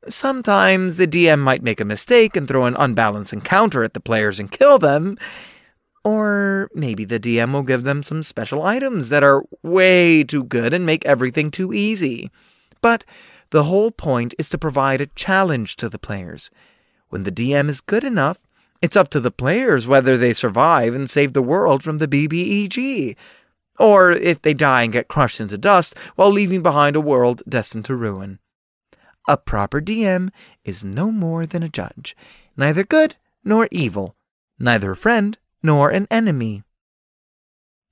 sometimes 0.10 0.96
the 0.96 1.08
DM 1.08 1.39
might 1.39 1.63
make 1.63 1.80
a 1.80 1.86
mistake 1.86 2.36
and 2.36 2.48
throw 2.48 2.66
an 2.66 2.75
unbalanced 2.77 3.34
encounter 3.34 3.84
at 3.84 3.94
the 3.94 4.00
players 4.00 4.39
and 4.39 4.51
kill 4.51 4.80
them. 4.80 5.16
Or 6.04 6.70
maybe 6.74 7.06
the 7.06 7.20
DM 7.20 7.54
will 7.54 7.63
give 7.63 7.84
them 7.84 8.01
some 8.01 8.24
special 8.24 8.63
items 8.63 9.10
that 9.10 9.24
are 9.24 9.44
way 9.62 10.24
too 10.24 10.44
good 10.44 10.74
and 10.74 10.86
make 10.86 11.06
everything 11.06 11.51
too 11.51 11.74
easy. 11.74 12.32
But 12.82 13.04
the 13.51 13.63
whole 13.63 13.92
point 13.92 14.34
is 14.38 14.50
to 14.50 14.58
provide 14.58 15.01
a 15.01 15.08
challenge 15.08 15.75
to 15.77 15.89
the 15.89 16.00
players. 16.00 16.50
When 17.10 17.24
the 17.24 17.32
DM 17.32 17.70
is 17.70 17.82
good 17.82 18.04
enough, 18.04 18.39
it's 18.82 18.98
up 18.98 19.10
to 19.10 19.20
the 19.20 19.32
players 19.32 19.88
whether 19.88 20.18
they 20.18 20.34
survive 20.34 20.94
and 20.94 21.10
save 21.10 21.34
the 21.34 21.42
world 21.42 21.84
from 21.84 21.98
the 21.98 22.08
BBEG, 22.08 23.16
or 23.80 24.12
if 24.12 24.42
they 24.42 24.54
die 24.54 24.84
and 24.84 24.94
get 24.94 25.08
crushed 25.08 25.39
into 25.39 25.58
dust 25.58 25.96
while 26.16 26.32
leaving 26.32 26.62
behind 26.62 26.96
a 26.96 27.01
world 27.01 27.42
destined 27.48 27.86
to 27.86 27.96
ruin. 27.96 28.39
A 29.27 29.38
proper 29.38 29.82
DM 29.82 30.30
is 30.63 30.84
no 30.84 31.12
more 31.12 31.46
than 31.46 31.63
a 31.63 31.70
judge, 31.70 32.16
neither 32.56 32.84
good 32.84 33.16
nor 33.44 33.68
evil, 33.72 34.16
neither 34.60 34.92
a 34.92 34.96
friend 34.96 35.38
nor 35.62 35.89
an 35.89 36.08
enemy. 36.10 36.63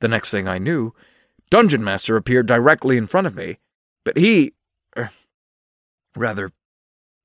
The 0.01 0.07
next 0.07 0.31
thing 0.31 0.47
I 0.47 0.57
knew, 0.57 0.93
Dungeon 1.50 1.83
Master 1.83 2.15
appeared 2.15 2.47
directly 2.47 2.97
in 2.97 3.07
front 3.07 3.27
of 3.27 3.35
me, 3.35 3.59
but 4.03 4.17
he. 4.17 4.53
Er, 6.15 6.19
rather, 6.19 6.51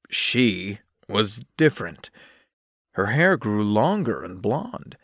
she 0.08 0.80
was 1.08 1.44
different. 1.56 2.10
Her 2.92 3.06
hair 3.06 3.36
grew 3.36 3.62
longer 3.62 4.22
and 4.22 4.42
blonde. 4.42 4.96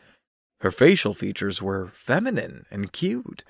Her 0.61 0.71
facial 0.71 1.15
features 1.15 1.63
were 1.63 1.91
feminine 1.93 2.67
and 2.71 2.93
cute, 2.93 3.45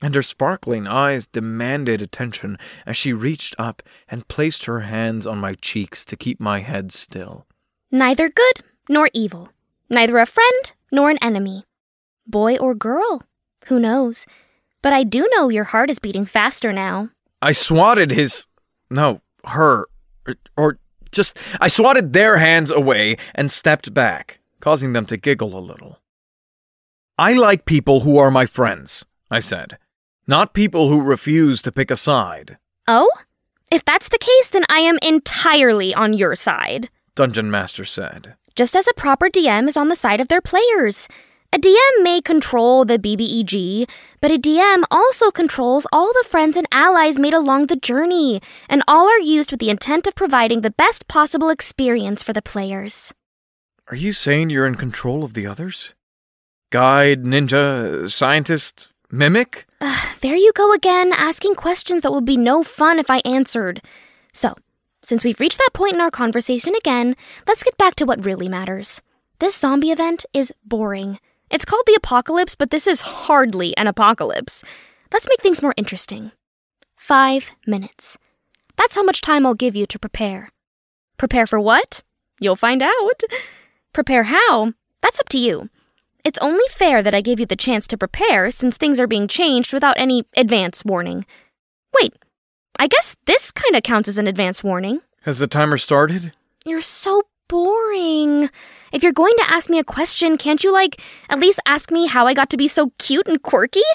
and 0.00 0.14
her 0.14 0.22
sparkling 0.22 0.86
eyes 0.86 1.26
demanded 1.26 2.02
attention 2.02 2.58
as 2.86 2.96
she 2.96 3.12
reached 3.12 3.54
up 3.58 3.82
and 4.08 4.28
placed 4.28 4.66
her 4.66 4.80
hands 4.80 5.26
on 5.26 5.38
my 5.38 5.54
cheeks 5.54 6.04
to 6.04 6.16
keep 6.16 6.38
my 6.38 6.60
head 6.60 6.92
still. 6.92 7.46
Neither 7.90 8.28
good 8.28 8.62
nor 8.88 9.08
evil, 9.14 9.50
neither 9.88 10.18
a 10.18 10.26
friend 10.26 10.72
nor 10.92 11.10
an 11.10 11.18
enemy. 11.22 11.64
Boy 12.26 12.56
or 12.56 12.74
girl, 12.74 13.22
who 13.66 13.80
knows? 13.80 14.26
But 14.82 14.92
I 14.92 15.02
do 15.02 15.26
know 15.32 15.48
your 15.48 15.64
heart 15.64 15.90
is 15.90 15.98
beating 15.98 16.26
faster 16.26 16.72
now. 16.72 17.10
I 17.40 17.52
swatted 17.52 18.10
his. 18.10 18.46
No, 18.90 19.22
her. 19.48 19.86
Or, 20.26 20.34
or 20.56 20.78
just. 21.12 21.38
I 21.60 21.68
swatted 21.68 22.12
their 22.12 22.38
hands 22.38 22.70
away 22.70 23.16
and 23.34 23.50
stepped 23.50 23.94
back, 23.94 24.40
causing 24.60 24.92
them 24.92 25.06
to 25.06 25.16
giggle 25.16 25.56
a 25.56 25.60
little. 25.60 25.98
I 27.18 27.34
like 27.34 27.64
people 27.64 28.00
who 28.00 28.18
are 28.18 28.30
my 28.30 28.44
friends, 28.44 29.04
I 29.30 29.38
said, 29.38 29.78
not 30.26 30.52
people 30.52 30.88
who 30.88 31.00
refuse 31.00 31.62
to 31.62 31.70
pick 31.70 31.90
a 31.90 31.96
side. 31.96 32.58
Oh? 32.88 33.10
If 33.70 33.84
that's 33.84 34.08
the 34.08 34.18
case, 34.18 34.50
then 34.50 34.64
I 34.68 34.80
am 34.80 34.98
entirely 35.02 35.94
on 35.94 36.12
your 36.12 36.34
side, 36.34 36.90
Dungeon 37.14 37.50
Master 37.50 37.84
said. 37.84 38.34
Just 38.56 38.74
as 38.74 38.88
a 38.88 38.94
proper 38.94 39.28
DM 39.28 39.68
is 39.68 39.76
on 39.76 39.88
the 39.88 39.96
side 39.96 40.20
of 40.20 40.28
their 40.28 40.40
players. 40.40 41.08
A 41.54 41.56
DM 41.56 42.02
may 42.02 42.20
control 42.20 42.84
the 42.84 42.98
BBEG, 42.98 43.88
but 44.20 44.32
a 44.32 44.38
DM 44.38 44.82
also 44.90 45.30
controls 45.30 45.86
all 45.92 46.12
the 46.12 46.28
friends 46.28 46.56
and 46.56 46.66
allies 46.72 47.16
made 47.16 47.32
along 47.32 47.68
the 47.68 47.76
journey, 47.76 48.42
and 48.68 48.82
all 48.88 49.06
are 49.06 49.20
used 49.20 49.52
with 49.52 49.60
the 49.60 49.70
intent 49.70 50.08
of 50.08 50.16
providing 50.16 50.62
the 50.62 50.72
best 50.72 51.06
possible 51.06 51.50
experience 51.50 52.24
for 52.24 52.32
the 52.32 52.42
players. 52.42 53.14
Are 53.86 53.94
you 53.94 54.12
saying 54.12 54.50
you're 54.50 54.66
in 54.66 54.74
control 54.74 55.22
of 55.22 55.34
the 55.34 55.46
others? 55.46 55.94
Guide, 56.70 57.22
ninja, 57.22 58.10
scientist, 58.10 58.88
mimic? 59.08 59.68
Uh, 59.80 60.06
there 60.22 60.34
you 60.34 60.50
go 60.56 60.72
again, 60.72 61.12
asking 61.12 61.54
questions 61.54 62.02
that 62.02 62.12
would 62.12 62.24
be 62.24 62.36
no 62.36 62.64
fun 62.64 62.98
if 62.98 63.08
I 63.08 63.22
answered. 63.24 63.80
So, 64.32 64.56
since 65.04 65.22
we've 65.22 65.38
reached 65.38 65.58
that 65.58 65.70
point 65.72 65.94
in 65.94 66.00
our 66.00 66.10
conversation 66.10 66.74
again, 66.74 67.14
let's 67.46 67.62
get 67.62 67.78
back 67.78 67.94
to 67.94 68.04
what 68.04 68.24
really 68.24 68.48
matters. 68.48 69.00
This 69.38 69.54
zombie 69.54 69.92
event 69.92 70.26
is 70.32 70.52
boring. 70.64 71.20
It's 71.50 71.64
called 71.64 71.84
the 71.86 71.94
apocalypse, 71.94 72.54
but 72.54 72.70
this 72.70 72.86
is 72.86 73.02
hardly 73.02 73.76
an 73.76 73.86
apocalypse. 73.86 74.64
Let's 75.12 75.28
make 75.28 75.40
things 75.42 75.62
more 75.62 75.74
interesting. 75.76 76.32
Five 76.96 77.52
minutes. 77.66 78.16
That's 78.76 78.96
how 78.96 79.02
much 79.02 79.20
time 79.20 79.46
I'll 79.46 79.54
give 79.54 79.76
you 79.76 79.86
to 79.86 79.98
prepare. 79.98 80.50
Prepare 81.16 81.46
for 81.46 81.60
what? 81.60 82.02
You'll 82.40 82.56
find 82.56 82.82
out. 82.82 83.20
Prepare 83.92 84.24
how? 84.24 84.72
That's 85.00 85.20
up 85.20 85.28
to 85.30 85.38
you. 85.38 85.68
It's 86.24 86.38
only 86.38 86.64
fair 86.70 87.02
that 87.02 87.14
I 87.14 87.20
gave 87.20 87.38
you 87.38 87.46
the 87.46 87.54
chance 87.54 87.86
to 87.88 87.98
prepare 87.98 88.50
since 88.50 88.76
things 88.76 88.98
are 88.98 89.06
being 89.06 89.28
changed 89.28 89.72
without 89.72 89.98
any 89.98 90.24
advance 90.36 90.84
warning. 90.84 91.26
Wait, 92.00 92.14
I 92.78 92.86
guess 92.88 93.14
this 93.26 93.52
kind 93.52 93.76
of 93.76 93.82
counts 93.82 94.08
as 94.08 94.18
an 94.18 94.26
advance 94.26 94.64
warning. 94.64 95.00
Has 95.22 95.38
the 95.38 95.46
timer 95.46 95.78
started? 95.78 96.32
You're 96.64 96.82
so 96.82 97.22
boring. 97.54 98.50
If 98.92 99.04
you're 99.04 99.12
going 99.12 99.36
to 99.36 99.48
ask 99.48 99.70
me 99.70 99.78
a 99.78 99.84
question, 99.84 100.36
can't 100.36 100.64
you, 100.64 100.72
like, 100.72 101.00
at 101.30 101.38
least 101.38 101.60
ask 101.64 101.92
me 101.92 102.08
how 102.08 102.26
I 102.26 102.34
got 102.34 102.50
to 102.50 102.56
be 102.56 102.66
so 102.66 102.90
cute 102.98 103.28
and 103.28 103.40
quirky? 103.40 103.86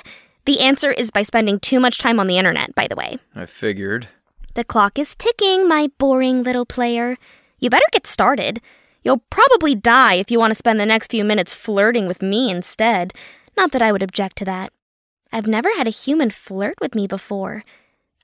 The 0.46 0.62
answer 0.62 0.92
is 0.92 1.12
by 1.12 1.24
spending 1.24 1.60
too 1.60 1.78
much 1.78 1.98
time 1.98 2.22
on 2.22 2.28
the 2.28 2.38
internet, 2.38 2.74
by 2.74 2.88
the 2.88 2.96
way. 2.96 3.18
I 3.36 3.46
figured. 3.46 4.08
The 4.54 4.64
clock 4.64 4.98
is 4.98 5.14
ticking, 5.14 5.68
my 5.68 5.90
boring 5.98 6.42
little 6.42 6.66
player. 6.66 7.18
You 7.60 7.70
better 7.70 7.92
get 7.92 8.08
started. 8.08 8.62
You'll 9.04 9.26
probably 9.30 9.76
die 9.76 10.14
if 10.14 10.32
you 10.32 10.40
want 10.40 10.52
to 10.52 10.56
spend 10.56 10.80
the 10.80 10.86
next 10.86 11.12
few 11.12 11.26
minutes 11.26 11.54
flirting 11.54 12.08
with 12.08 12.22
me 12.22 12.50
instead. 12.50 13.14
Not 13.58 13.74
that 13.74 13.82
I 13.82 13.92
would 13.92 14.04
object 14.04 14.38
to 14.38 14.46
that. 14.46 14.72
I've 15.34 15.48
never 15.48 15.76
had 15.76 15.86
a 15.86 16.02
human 16.06 16.30
flirt 16.30 16.76
with 16.80 16.96
me 16.96 17.08
before. 17.08 17.66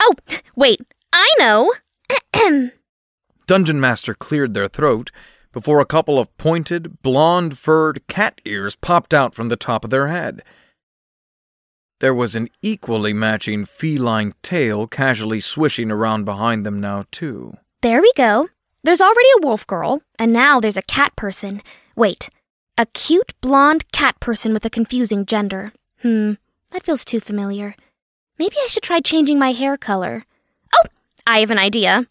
Oh, 0.02 0.16
wait, 0.56 0.80
I 1.12 1.30
know! 1.38 1.74
Dungeon 3.48 3.80
Master 3.80 4.14
cleared 4.14 4.54
their 4.54 4.68
throat 4.68 5.12
before 5.56 5.80
a 5.80 5.86
couple 5.86 6.20
of 6.20 6.36
pointed, 6.38 7.02
blonde 7.02 7.58
furred 7.58 8.06
cat 8.08 8.42
ears 8.44 8.76
popped 8.76 9.14
out 9.14 9.34
from 9.34 9.48
the 9.48 9.56
top 9.56 9.86
of 9.86 9.90
their 9.90 10.10
head. 10.10 10.44
There 12.02 12.14
was 12.14 12.36
an 12.36 12.50
equally 12.62 13.14
matching 13.14 13.64
feline 13.64 14.34
tail 14.44 14.86
casually 14.86 15.40
swishing 15.40 15.92
around 15.92 16.26
behind 16.26 16.66
them 16.66 16.82
now, 16.82 17.06
too. 17.10 17.54
There 17.82 18.02
we 18.02 18.12
go. 18.18 18.50
There's 18.84 19.00
already 19.00 19.30
a 19.38 19.48
wolf 19.48 19.66
girl, 19.66 20.02
and 20.20 20.34
now 20.34 20.60
there's 20.60 20.76
a 20.76 20.82
cat 20.82 21.16
person. 21.16 21.62
Wait, 21.96 22.30
a 22.78 22.86
cute 22.88 23.34
blonde 23.40 23.90
cat 23.94 24.20
person 24.20 24.54
with 24.54 24.66
a 24.66 24.70
confusing 24.70 25.26
gender. 25.26 25.72
Hmm, 26.02 26.34
that 26.72 26.84
feels 26.84 27.06
too 27.06 27.22
familiar. 27.22 27.76
Maybe 28.38 28.58
I 28.62 28.68
should 28.68 28.84
try 28.84 29.00
changing 29.00 29.40
my 29.40 29.54
hair 29.54 29.78
color. 29.78 30.26
Oh, 30.76 30.90
I 31.26 31.40
have 31.40 31.50
an 31.50 31.60
idea. 31.60 32.06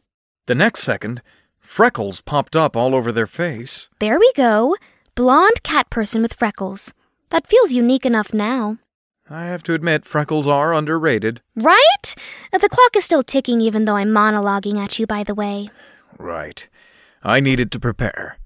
The 0.47 0.55
next 0.55 0.83
second, 0.83 1.23
freckles 1.59 2.21
popped 2.21 2.55
up 2.55 2.77
all 2.77 2.95
over 2.95 3.11
their 3.11 3.27
face. 3.27 3.89
There 3.99 4.19
we 4.19 4.31
go. 4.37 4.77
Blonde 5.15 5.63
cat 5.63 5.89
person 5.89 6.21
with 6.21 6.35
freckles. 6.35 6.93
That 7.31 7.47
feels 7.47 7.73
unique 7.73 8.05
enough 8.05 8.35
now. 8.35 8.79
I 9.31 9.47
have 9.47 9.63
to 9.63 9.73
admit, 9.73 10.05
freckles 10.05 10.47
are 10.47 10.75
underrated. 10.75 11.41
Right? 11.57 12.15
Uh, 12.53 12.59
the 12.59 12.69
clock 12.69 12.95
is 12.95 13.07
still 13.07 13.23
ticking, 13.23 13.63
even 13.63 13.87
though 13.87 13.97
I'm 13.97 14.11
monologuing 14.11 14.77
at 14.77 14.99
you, 14.99 15.07
by 15.07 15.25
the 15.25 15.35
way. 15.35 15.71
Right. 16.19 16.69
I 17.23 17.41
needed 17.41 17.73
to 17.73 17.81
prepare. 17.81 18.37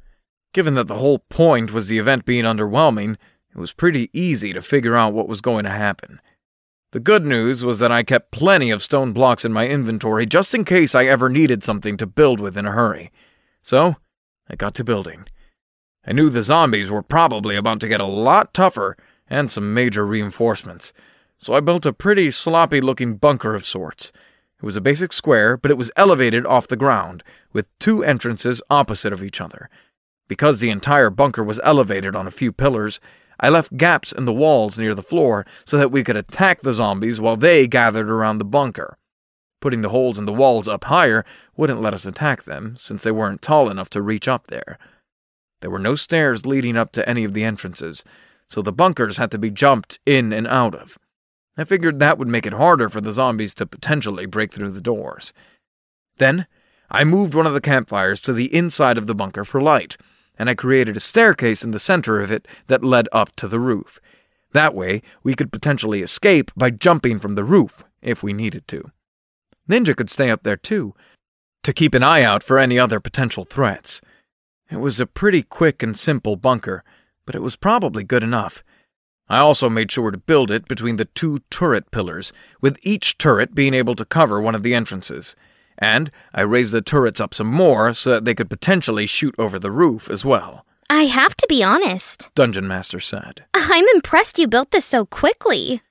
Given 0.52 0.74
that 0.74 0.86
the 0.86 0.98
whole 0.98 1.18
point 1.18 1.72
was 1.72 1.88
the 1.88 1.98
event 1.98 2.24
being 2.24 2.44
underwhelming, 2.44 3.16
it 3.50 3.58
was 3.58 3.72
pretty 3.72 4.08
easy 4.12 4.52
to 4.52 4.62
figure 4.62 4.94
out 4.94 5.12
what 5.12 5.28
was 5.28 5.40
going 5.40 5.64
to 5.64 5.70
happen. 5.70 6.20
The 6.92 7.00
good 7.00 7.26
news 7.26 7.66
was 7.66 7.80
that 7.80 7.92
I 7.92 8.02
kept 8.02 8.30
plenty 8.30 8.70
of 8.70 8.82
stone 8.82 9.12
blocks 9.12 9.44
in 9.44 9.52
my 9.52 9.68
inventory 9.68 10.24
just 10.24 10.54
in 10.54 10.64
case 10.64 10.94
I 10.94 11.04
ever 11.04 11.28
needed 11.28 11.62
something 11.62 11.98
to 11.98 12.06
build 12.06 12.40
with 12.40 12.56
in 12.56 12.64
a 12.64 12.72
hurry. 12.72 13.12
So, 13.60 13.96
I 14.48 14.56
got 14.56 14.74
to 14.76 14.84
building. 14.84 15.26
I 16.06 16.12
knew 16.12 16.30
the 16.30 16.42
zombies 16.42 16.90
were 16.90 17.02
probably 17.02 17.56
about 17.56 17.80
to 17.80 17.88
get 17.88 18.00
a 18.00 18.06
lot 18.06 18.54
tougher 18.54 18.96
and 19.28 19.50
some 19.50 19.74
major 19.74 20.06
reinforcements, 20.06 20.94
so 21.36 21.52
I 21.52 21.60
built 21.60 21.84
a 21.84 21.92
pretty 21.92 22.30
sloppy 22.30 22.80
looking 22.80 23.16
bunker 23.16 23.54
of 23.54 23.66
sorts. 23.66 24.10
It 24.56 24.64
was 24.64 24.76
a 24.76 24.80
basic 24.80 25.12
square, 25.12 25.58
but 25.58 25.70
it 25.70 25.76
was 25.76 25.90
elevated 25.94 26.46
off 26.46 26.66
the 26.66 26.76
ground, 26.76 27.22
with 27.52 27.66
two 27.78 28.02
entrances 28.02 28.62
opposite 28.70 29.12
of 29.12 29.22
each 29.22 29.42
other. 29.42 29.68
Because 30.26 30.60
the 30.60 30.70
entire 30.70 31.10
bunker 31.10 31.44
was 31.44 31.60
elevated 31.62 32.16
on 32.16 32.26
a 32.26 32.32
few 32.32 32.50
pillars, 32.50 32.98
I 33.40 33.48
left 33.48 33.76
gaps 33.76 34.12
in 34.12 34.24
the 34.24 34.32
walls 34.32 34.78
near 34.78 34.94
the 34.94 35.02
floor 35.02 35.46
so 35.64 35.78
that 35.78 35.92
we 35.92 36.02
could 36.02 36.16
attack 36.16 36.62
the 36.62 36.74
zombies 36.74 37.20
while 37.20 37.36
they 37.36 37.66
gathered 37.66 38.10
around 38.10 38.38
the 38.38 38.44
bunker. 38.44 38.98
Putting 39.60 39.80
the 39.80 39.88
holes 39.88 40.18
in 40.18 40.24
the 40.24 40.32
walls 40.32 40.68
up 40.68 40.84
higher 40.84 41.24
wouldn't 41.56 41.80
let 41.80 41.94
us 41.94 42.06
attack 42.06 42.44
them, 42.44 42.76
since 42.78 43.02
they 43.02 43.10
weren't 43.10 43.42
tall 43.42 43.68
enough 43.68 43.90
to 43.90 44.02
reach 44.02 44.28
up 44.28 44.46
there. 44.46 44.78
There 45.60 45.70
were 45.70 45.78
no 45.78 45.96
stairs 45.96 46.46
leading 46.46 46.76
up 46.76 46.92
to 46.92 47.08
any 47.08 47.24
of 47.24 47.34
the 47.34 47.44
entrances, 47.44 48.04
so 48.48 48.62
the 48.62 48.72
bunkers 48.72 49.16
had 49.16 49.30
to 49.32 49.38
be 49.38 49.50
jumped 49.50 49.98
in 50.06 50.32
and 50.32 50.46
out 50.46 50.74
of. 50.74 50.98
I 51.56 51.64
figured 51.64 51.98
that 51.98 52.18
would 52.18 52.28
make 52.28 52.46
it 52.46 52.52
harder 52.52 52.88
for 52.88 53.00
the 53.00 53.12
zombies 53.12 53.54
to 53.54 53.66
potentially 53.66 54.26
break 54.26 54.52
through 54.52 54.70
the 54.70 54.80
doors. 54.80 55.32
Then, 56.18 56.46
I 56.88 57.02
moved 57.02 57.34
one 57.34 57.46
of 57.46 57.54
the 57.54 57.60
campfires 57.60 58.20
to 58.20 58.32
the 58.32 58.54
inside 58.54 58.96
of 58.96 59.08
the 59.08 59.14
bunker 59.14 59.44
for 59.44 59.60
light, 59.60 59.96
and 60.38 60.48
I 60.48 60.54
created 60.54 60.96
a 60.96 61.00
staircase 61.00 61.64
in 61.64 61.72
the 61.72 61.80
center 61.80 62.20
of 62.20 62.30
it 62.30 62.46
that 62.68 62.84
led 62.84 63.08
up 63.12 63.34
to 63.36 63.48
the 63.48 63.60
roof. 63.60 64.00
That 64.52 64.74
way, 64.74 65.02
we 65.22 65.34
could 65.34 65.52
potentially 65.52 66.00
escape 66.00 66.50
by 66.56 66.70
jumping 66.70 67.18
from 67.18 67.34
the 67.34 67.44
roof 67.44 67.84
if 68.00 68.22
we 68.22 68.32
needed 68.32 68.66
to. 68.68 68.90
Ninja 69.68 69.94
could 69.94 70.08
stay 70.08 70.30
up 70.30 70.44
there 70.44 70.56
too, 70.56 70.94
to 71.62 71.72
keep 71.72 71.92
an 71.92 72.02
eye 72.02 72.22
out 72.22 72.42
for 72.42 72.58
any 72.58 72.78
other 72.78 73.00
potential 73.00 73.44
threats. 73.44 74.00
It 74.70 74.76
was 74.76 75.00
a 75.00 75.06
pretty 75.06 75.42
quick 75.42 75.82
and 75.82 75.98
simple 75.98 76.36
bunker, 76.36 76.84
but 77.26 77.34
it 77.34 77.42
was 77.42 77.56
probably 77.56 78.04
good 78.04 78.22
enough. 78.22 78.62
I 79.28 79.38
also 79.38 79.68
made 79.68 79.92
sure 79.92 80.10
to 80.10 80.16
build 80.16 80.50
it 80.50 80.68
between 80.68 80.96
the 80.96 81.04
two 81.04 81.40
turret 81.50 81.90
pillars, 81.90 82.32
with 82.62 82.78
each 82.82 83.18
turret 83.18 83.54
being 83.54 83.74
able 83.74 83.94
to 83.96 84.06
cover 84.06 84.40
one 84.40 84.54
of 84.54 84.62
the 84.62 84.74
entrances. 84.74 85.36
And 85.78 86.10
I 86.34 86.42
raised 86.42 86.72
the 86.72 86.82
turrets 86.82 87.20
up 87.20 87.32
some 87.32 87.46
more 87.46 87.94
so 87.94 88.10
that 88.10 88.24
they 88.24 88.34
could 88.34 88.50
potentially 88.50 89.06
shoot 89.06 89.34
over 89.38 89.58
the 89.58 89.70
roof 89.70 90.10
as 90.10 90.24
well. 90.24 90.66
I 90.90 91.04
have 91.04 91.36
to 91.36 91.46
be 91.48 91.62
honest. 91.62 92.30
Dungeon 92.34 92.66
Master 92.66 92.98
said. 92.98 93.44
I'm 93.54 93.86
impressed 93.94 94.38
you 94.38 94.48
built 94.48 94.70
this 94.70 94.84
so 94.84 95.04
quickly. 95.06 95.82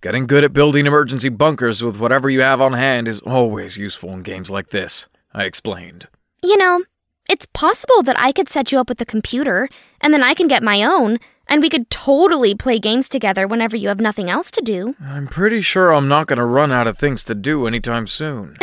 Getting 0.00 0.26
good 0.26 0.44
at 0.44 0.52
building 0.52 0.86
emergency 0.86 1.28
bunkers 1.28 1.82
with 1.82 1.96
whatever 1.96 2.30
you 2.30 2.40
have 2.40 2.60
on 2.60 2.74
hand 2.74 3.08
is 3.08 3.20
always 3.20 3.76
useful 3.76 4.12
in 4.12 4.22
games 4.22 4.50
like 4.50 4.68
this, 4.68 5.08
I 5.34 5.44
explained. 5.44 6.06
You 6.42 6.56
know, 6.56 6.84
it's 7.28 7.46
possible 7.46 8.02
that 8.04 8.18
I 8.18 8.30
could 8.30 8.48
set 8.48 8.70
you 8.70 8.78
up 8.78 8.88
with 8.88 8.98
the 8.98 9.06
computer, 9.06 9.68
and 10.00 10.14
then 10.14 10.22
I 10.22 10.34
can 10.34 10.46
get 10.46 10.62
my 10.62 10.84
own, 10.84 11.18
and 11.48 11.62
we 11.62 11.68
could 11.68 11.90
totally 11.90 12.54
play 12.54 12.78
games 12.78 13.08
together 13.08 13.46
whenever 13.46 13.76
you 13.76 13.88
have 13.88 14.00
nothing 14.00 14.30
else 14.30 14.50
to 14.52 14.62
do. 14.62 14.94
I'm 15.00 15.28
pretty 15.28 15.60
sure 15.60 15.92
I'm 15.92 16.08
not 16.08 16.26
going 16.26 16.38
to 16.38 16.44
run 16.44 16.72
out 16.72 16.86
of 16.86 16.98
things 16.98 17.22
to 17.24 17.34
do 17.34 17.66
anytime 17.66 18.06
soon. 18.06 18.56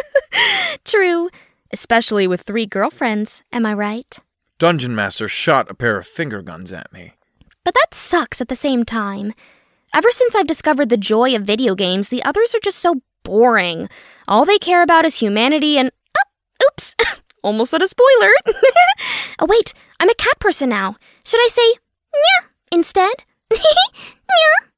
True, 0.84 1.30
especially 1.72 2.26
with 2.26 2.42
three 2.42 2.66
girlfriends, 2.66 3.42
am 3.52 3.66
I 3.66 3.74
right? 3.74 4.18
Dungeon 4.58 4.94
Master 4.94 5.28
shot 5.28 5.70
a 5.70 5.74
pair 5.74 5.98
of 5.98 6.06
finger 6.06 6.42
guns 6.42 6.72
at 6.72 6.92
me. 6.92 7.14
But 7.64 7.74
that 7.74 7.94
sucks 7.94 8.40
at 8.40 8.48
the 8.48 8.56
same 8.56 8.84
time. 8.84 9.34
Ever 9.92 10.10
since 10.10 10.34
I've 10.34 10.46
discovered 10.46 10.88
the 10.88 10.96
joy 10.96 11.34
of 11.34 11.42
video 11.42 11.74
games, 11.74 12.08
the 12.08 12.22
others 12.22 12.54
are 12.54 12.60
just 12.60 12.78
so 12.78 13.02
boring. 13.24 13.88
All 14.28 14.44
they 14.44 14.58
care 14.58 14.82
about 14.82 15.04
is 15.04 15.16
humanity 15.16 15.76
and. 15.76 15.90
Oh, 16.16 16.66
oops! 16.66 16.94
Almost 17.42 17.70
said 17.70 17.82
a 17.82 17.88
spoiler. 17.88 18.30
oh, 19.38 19.46
wait, 19.46 19.74
I'm 20.00 20.08
a 20.08 20.14
cat 20.14 20.38
person 20.38 20.68
now. 20.68 20.96
Should 21.24 21.40
I 21.40 21.48
say 21.50 21.78
nya 22.16 22.48
instead? 22.72 23.14
nya? 23.52 24.68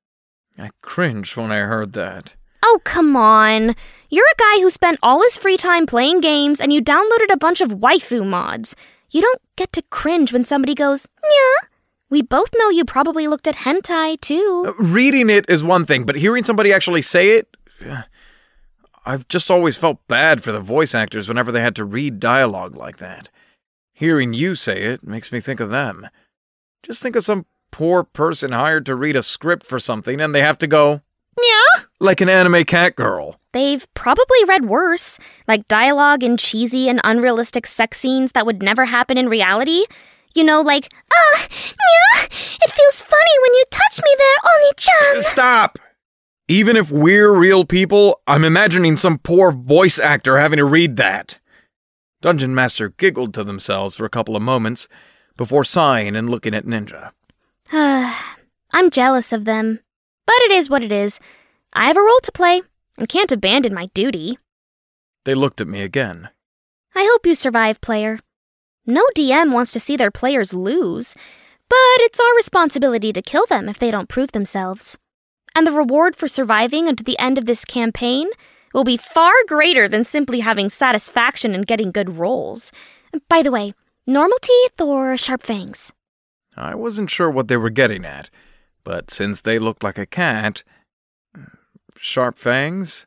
I 0.59 0.71
cringed 0.83 1.37
when 1.37 1.53
I 1.53 1.59
heard 1.59 1.93
that. 1.93 2.35
Oh, 2.63 2.81
come 2.85 3.17
on. 3.17 3.75
You're 4.11 4.27
a 4.27 4.41
guy 4.41 4.61
who 4.61 4.71
spent 4.71 4.99
all 5.03 5.23
his 5.23 5.39
free 5.39 5.57
time 5.57 5.87
playing 5.87 6.21
games 6.21 6.61
and 6.61 6.73
you 6.73 6.83
downloaded 6.83 7.33
a 7.33 7.39
bunch 7.39 7.61
of 7.61 7.71
waifu 7.71 8.27
mods. 8.27 8.75
You 9.11 9.23
don't 9.23 9.41
get 9.57 9.73
to 9.75 9.83
cringe 9.83 10.33
when 10.33 10.45
somebody 10.45 10.75
goes, 10.75 11.07
nya. 11.25 11.69
We 12.11 12.23
both 12.23 12.51
know 12.59 12.71
you 12.71 12.85
probably 12.85 13.29
looked 13.29 13.47
at 13.47 13.57
hentai, 13.57 14.21
too. 14.21 14.65
Uh, 14.69 14.83
reading 14.83 15.29
it 15.29 15.49
is 15.49 15.63
one 15.63 15.85
thing, 15.85 16.05
but 16.05 16.17
hearing 16.17 16.43
somebody 16.43 16.73
actually 16.73 17.03
say 17.03 17.37
it. 17.37 17.55
I've 19.05 19.29
just 19.29 19.51
always 19.51 19.77
felt 19.77 20.07
bad 20.09 20.43
for 20.43 20.53
the 20.53 20.61
voice 20.61 20.95
actors 20.95 21.29
whenever 21.29 21.53
they 21.53 21.61
had 21.63 21.77
to 21.77 21.85
read 21.85 22.21
dialogue 22.21 22.77
like 22.77 22.99
that. 22.99 23.31
Hearing 23.93 24.33
you 24.33 24.55
say 24.55 24.83
it 24.83 25.07
makes 25.07 25.33
me 25.33 25.41
think 25.41 25.61
of 25.61 25.71
them. 25.71 26.09
Just 26.83 27.03
think 27.03 27.17
of 27.17 27.25
some 27.25 27.47
poor 27.71 28.05
person 28.05 28.53
hired 28.53 28.87
to 28.87 28.95
read 28.95 29.17
a 29.17 29.23
script 29.23 29.67
for 29.67 29.79
something 29.79 30.21
and 30.21 30.35
they 30.35 30.41
have 30.41 30.59
to 30.59 30.67
go, 30.67 31.01
yeah, 31.37 31.83
like 32.01 32.21
an 32.21 32.29
anime 32.29 32.65
cat 32.65 32.97
girl. 32.97 33.39
They've 33.53 33.87
probably 33.95 34.45
read 34.47 34.67
worse, 34.67 35.19
like 35.47 35.69
dialogue 35.69 36.23
and 36.23 36.39
cheesy 36.39 36.89
and 36.89 37.01
unrealistic 37.05 37.67
sex 37.67 37.99
scenes 37.99 38.33
that 38.33 38.47
would 38.47 38.63
never 38.63 38.85
happen 38.87 39.19
in 39.19 39.29
reality. 39.29 39.85
You 40.35 40.45
know, 40.45 40.61
like, 40.61 40.93
ah, 41.13 41.47
yeah, 41.51 42.25
it 42.25 42.71
feels 42.71 43.03
funny 43.03 43.31
when 43.43 43.55
you 43.55 43.65
touch 43.71 44.01
me 44.05 44.15
there, 44.19 44.37
Oni-chan. 44.55 45.23
Stop! 45.31 45.79
Even 46.47 46.77
if 46.77 46.91
we're 46.91 47.33
real 47.33 47.65
people, 47.65 48.21
I'm 48.27 48.45
imagining 48.45 48.97
some 48.97 49.19
poor 49.19 49.53
voice 49.53 49.99
actor 49.99 50.39
having 50.39 50.59
to 50.59 50.65
read 50.65 50.97
that. 50.97 51.39
Dungeon 52.21 52.55
Master 52.55 52.91
giggled 52.91 53.35
to 53.35 53.45
themselves 53.45 53.97
for 53.97 54.05
a 54.05 54.11
couple 54.11 54.35
of 54.35 54.43
moments 54.43 54.89
before 55.39 55.65
sighing 55.65 56.15
and 56.15 56.29
looking 56.29 56.53
at 56.53 56.67
Ninja. 56.67 57.13
I'm 57.73 58.91
jealous 58.91 59.33
of 59.33 59.47
them. 59.47 59.81
But 60.27 60.43
it 60.43 60.51
is 60.51 60.69
what 60.69 60.83
it 60.83 60.93
is. 60.93 61.19
I 61.73 61.87
have 61.87 61.97
a 61.97 62.03
role 62.03 62.21
to 62.25 62.33
play 62.33 62.61
and 62.99 63.09
can't 63.09 63.33
abandon 63.33 63.73
my 63.73 63.87
duty. 63.95 64.37
They 65.25 65.35
looked 65.35 65.63
at 65.63 65.69
me 65.69 65.81
again. 65.81 66.29
I 66.95 67.09
hope 67.11 67.25
you 67.25 67.35
survive, 67.35 67.81
player. 67.81 68.19
No 68.85 69.07
DM 69.17 69.53
wants 69.53 69.73
to 69.73 69.81
see 69.81 69.97
their 69.97 70.11
players 70.11 70.53
lose, 70.53 71.15
but 71.69 72.01
it's 72.01 72.21
our 72.21 72.35
responsibility 72.37 73.13
to 73.13 73.23
kill 73.23 73.47
them 73.47 73.69
if 73.69 73.79
they 73.79 73.91
don't 73.91 74.09
prove 74.09 74.33
themselves. 74.33 74.99
And 75.55 75.67
the 75.67 75.73
reward 75.73 76.17
for 76.17 76.29
surviving 76.29 76.89
until 76.89 77.05
the 77.05 77.19
end 77.19 77.39
of 77.39 77.47
this 77.47 77.65
campaign 77.65 78.29
will 78.75 78.85
be 78.85 78.97
far 78.97 79.33
greater 79.47 79.89
than 79.89 80.05
simply 80.05 80.41
having 80.41 80.69
satisfaction 80.69 81.55
and 81.55 81.67
getting 81.67 81.91
good 81.91 82.17
rolls. 82.17 82.73
By 83.29 83.43
the 83.43 83.51
way, 83.51 83.75
normal 84.09 84.39
teeth 84.41 84.81
or 84.81 85.17
sharp 85.17 85.43
fangs? 85.43 85.93
I 86.57 86.75
wasn't 86.75 87.11
sure 87.11 87.31
what 87.31 87.49
they 87.49 87.57
were 87.57 87.71
getting 87.71 88.05
at, 88.05 88.31
but 88.83 89.11
since 89.11 89.41
they 89.41 89.59
looked 89.59 89.85
like 89.85 89.99
a 89.99 90.07
cat. 90.07 90.65
Sharp 91.97 92.39
fangs? 92.39 93.07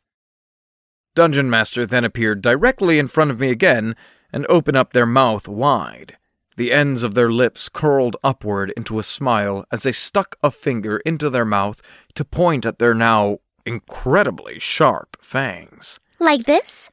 Dungeon 1.16 1.50
Master 1.50 1.86
then 1.86 2.06
appeared 2.06 2.42
directly 2.42 2.98
in 3.00 3.08
front 3.08 3.32
of 3.32 3.40
me 3.40 3.50
again 3.50 3.96
and 4.32 4.46
opened 4.48 4.78
up 4.78 4.94
their 4.94 5.06
mouth 5.06 5.48
wide. 5.48 6.18
The 6.56 6.72
ends 6.72 7.04
of 7.04 7.16
their 7.16 7.32
lips 7.32 7.68
curled 7.68 8.16
upward 8.24 8.72
into 8.78 9.00
a 9.00 9.04
smile 9.04 9.66
as 9.72 9.84
they 9.84 9.92
stuck 9.92 10.36
a 10.44 10.52
finger 10.52 10.98
into 11.06 11.30
their 11.30 11.46
mouth 11.46 11.82
to 12.16 12.24
point 12.24 12.66
at 12.66 12.80
their 12.80 12.94
now 12.94 13.40
incredibly 13.66 14.60
sharp 14.60 15.18
fangs. 15.22 16.00
Like 16.20 16.46
this? 16.46 16.90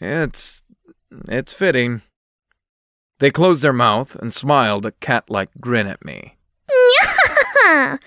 It's. 0.00 0.62
it's 1.28 1.52
fitting. 1.52 2.02
They 3.22 3.30
closed 3.30 3.62
their 3.62 3.72
mouth 3.72 4.16
and 4.16 4.34
smiled 4.34 4.84
a 4.84 4.90
cat 4.90 5.30
like 5.30 5.50
grin 5.60 5.86
at 5.86 6.04
me. 6.04 6.38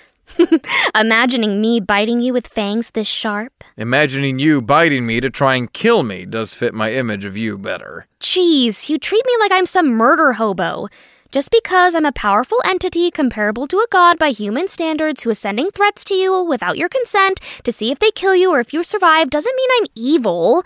Imagining 0.94 1.62
me 1.62 1.80
biting 1.80 2.22
you 2.22 2.34
with 2.34 2.48
fangs 2.48 2.92
this 2.92 3.08
sharp? 3.08 3.64
Imagining 3.78 4.40
you 4.40 4.62
biting 4.62 5.06
me 5.06 5.22
to 5.22 5.30
try 5.30 5.56
and 5.56 5.72
kill 5.72 6.04
me 6.04 6.26
does 6.26 6.54
fit 6.54 6.74
my 6.74 6.92
image 6.92 7.24
of 7.24 7.38
you 7.38 7.58
better. 7.58 8.08
Jeez, 8.20 8.90
you 8.90 8.98
treat 8.98 9.26
me 9.26 9.32
like 9.40 9.54
I'm 9.54 9.66
some 9.66 9.88
murder 9.88 10.34
hobo. 10.34 10.90
Just 11.32 11.50
because 11.50 11.96
I'm 11.96 12.06
a 12.06 12.12
powerful 12.12 12.60
entity 12.66 13.10
comparable 13.10 13.68
to 13.68 13.78
a 13.78 13.88
god 13.90 14.20
by 14.20 14.32
human 14.32 14.68
standards 14.68 15.24
who 15.24 15.30
is 15.30 15.40
sending 15.40 15.72
threats 15.72 16.04
to 16.04 16.14
you 16.14 16.44
without 16.44 16.78
your 16.78 16.90
consent 16.90 17.40
to 17.64 17.72
see 17.72 17.90
if 17.90 18.00
they 18.00 18.12
kill 18.12 18.36
you 18.36 18.52
or 18.52 18.60
if 18.60 18.74
you 18.74 18.84
survive 18.84 19.30
doesn't 19.30 19.56
mean 19.56 19.70
I'm 19.80 19.88
evil. 19.96 20.66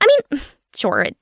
I 0.00 0.06
mean, 0.30 0.40
sure, 0.76 1.02
it 1.02 1.16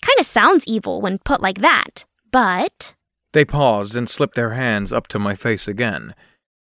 kind 0.00 0.20
of 0.20 0.26
sounds 0.26 0.64
evil 0.68 1.00
when 1.00 1.18
put 1.18 1.40
like 1.40 1.58
that, 1.58 2.04
but. 2.30 2.94
They 3.32 3.44
paused 3.44 3.94
and 3.94 4.08
slipped 4.08 4.34
their 4.34 4.50
hands 4.50 4.92
up 4.92 5.06
to 5.08 5.18
my 5.18 5.34
face 5.34 5.68
again, 5.68 6.14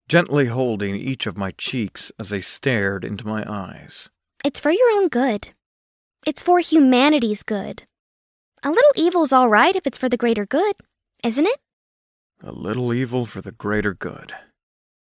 gently 0.07 0.47
holding 0.47 0.95
each 0.95 1.25
of 1.25 1.37
my 1.37 1.51
cheeks 1.51 2.11
as 2.19 2.29
they 2.29 2.41
stared 2.41 3.05
into 3.05 3.27
my 3.27 3.43
eyes. 3.49 4.09
It's 4.43 4.59
for 4.59 4.71
your 4.71 4.89
own 4.91 5.07
good. 5.07 5.49
It's 6.25 6.43
for 6.43 6.59
humanity's 6.59 7.43
good. 7.43 7.83
A 8.63 8.69
little 8.69 8.91
evil's 8.95 9.31
all 9.31 9.47
right 9.47 9.75
if 9.75 9.87
it's 9.87 9.97
for 9.97 10.09
the 10.09 10.17
greater 10.17 10.45
good, 10.45 10.75
isn't 11.23 11.45
it? 11.45 11.59
A 12.43 12.51
little 12.51 12.93
evil 12.93 13.25
for 13.25 13.41
the 13.41 13.51
greater 13.51 13.93
good. 13.93 14.33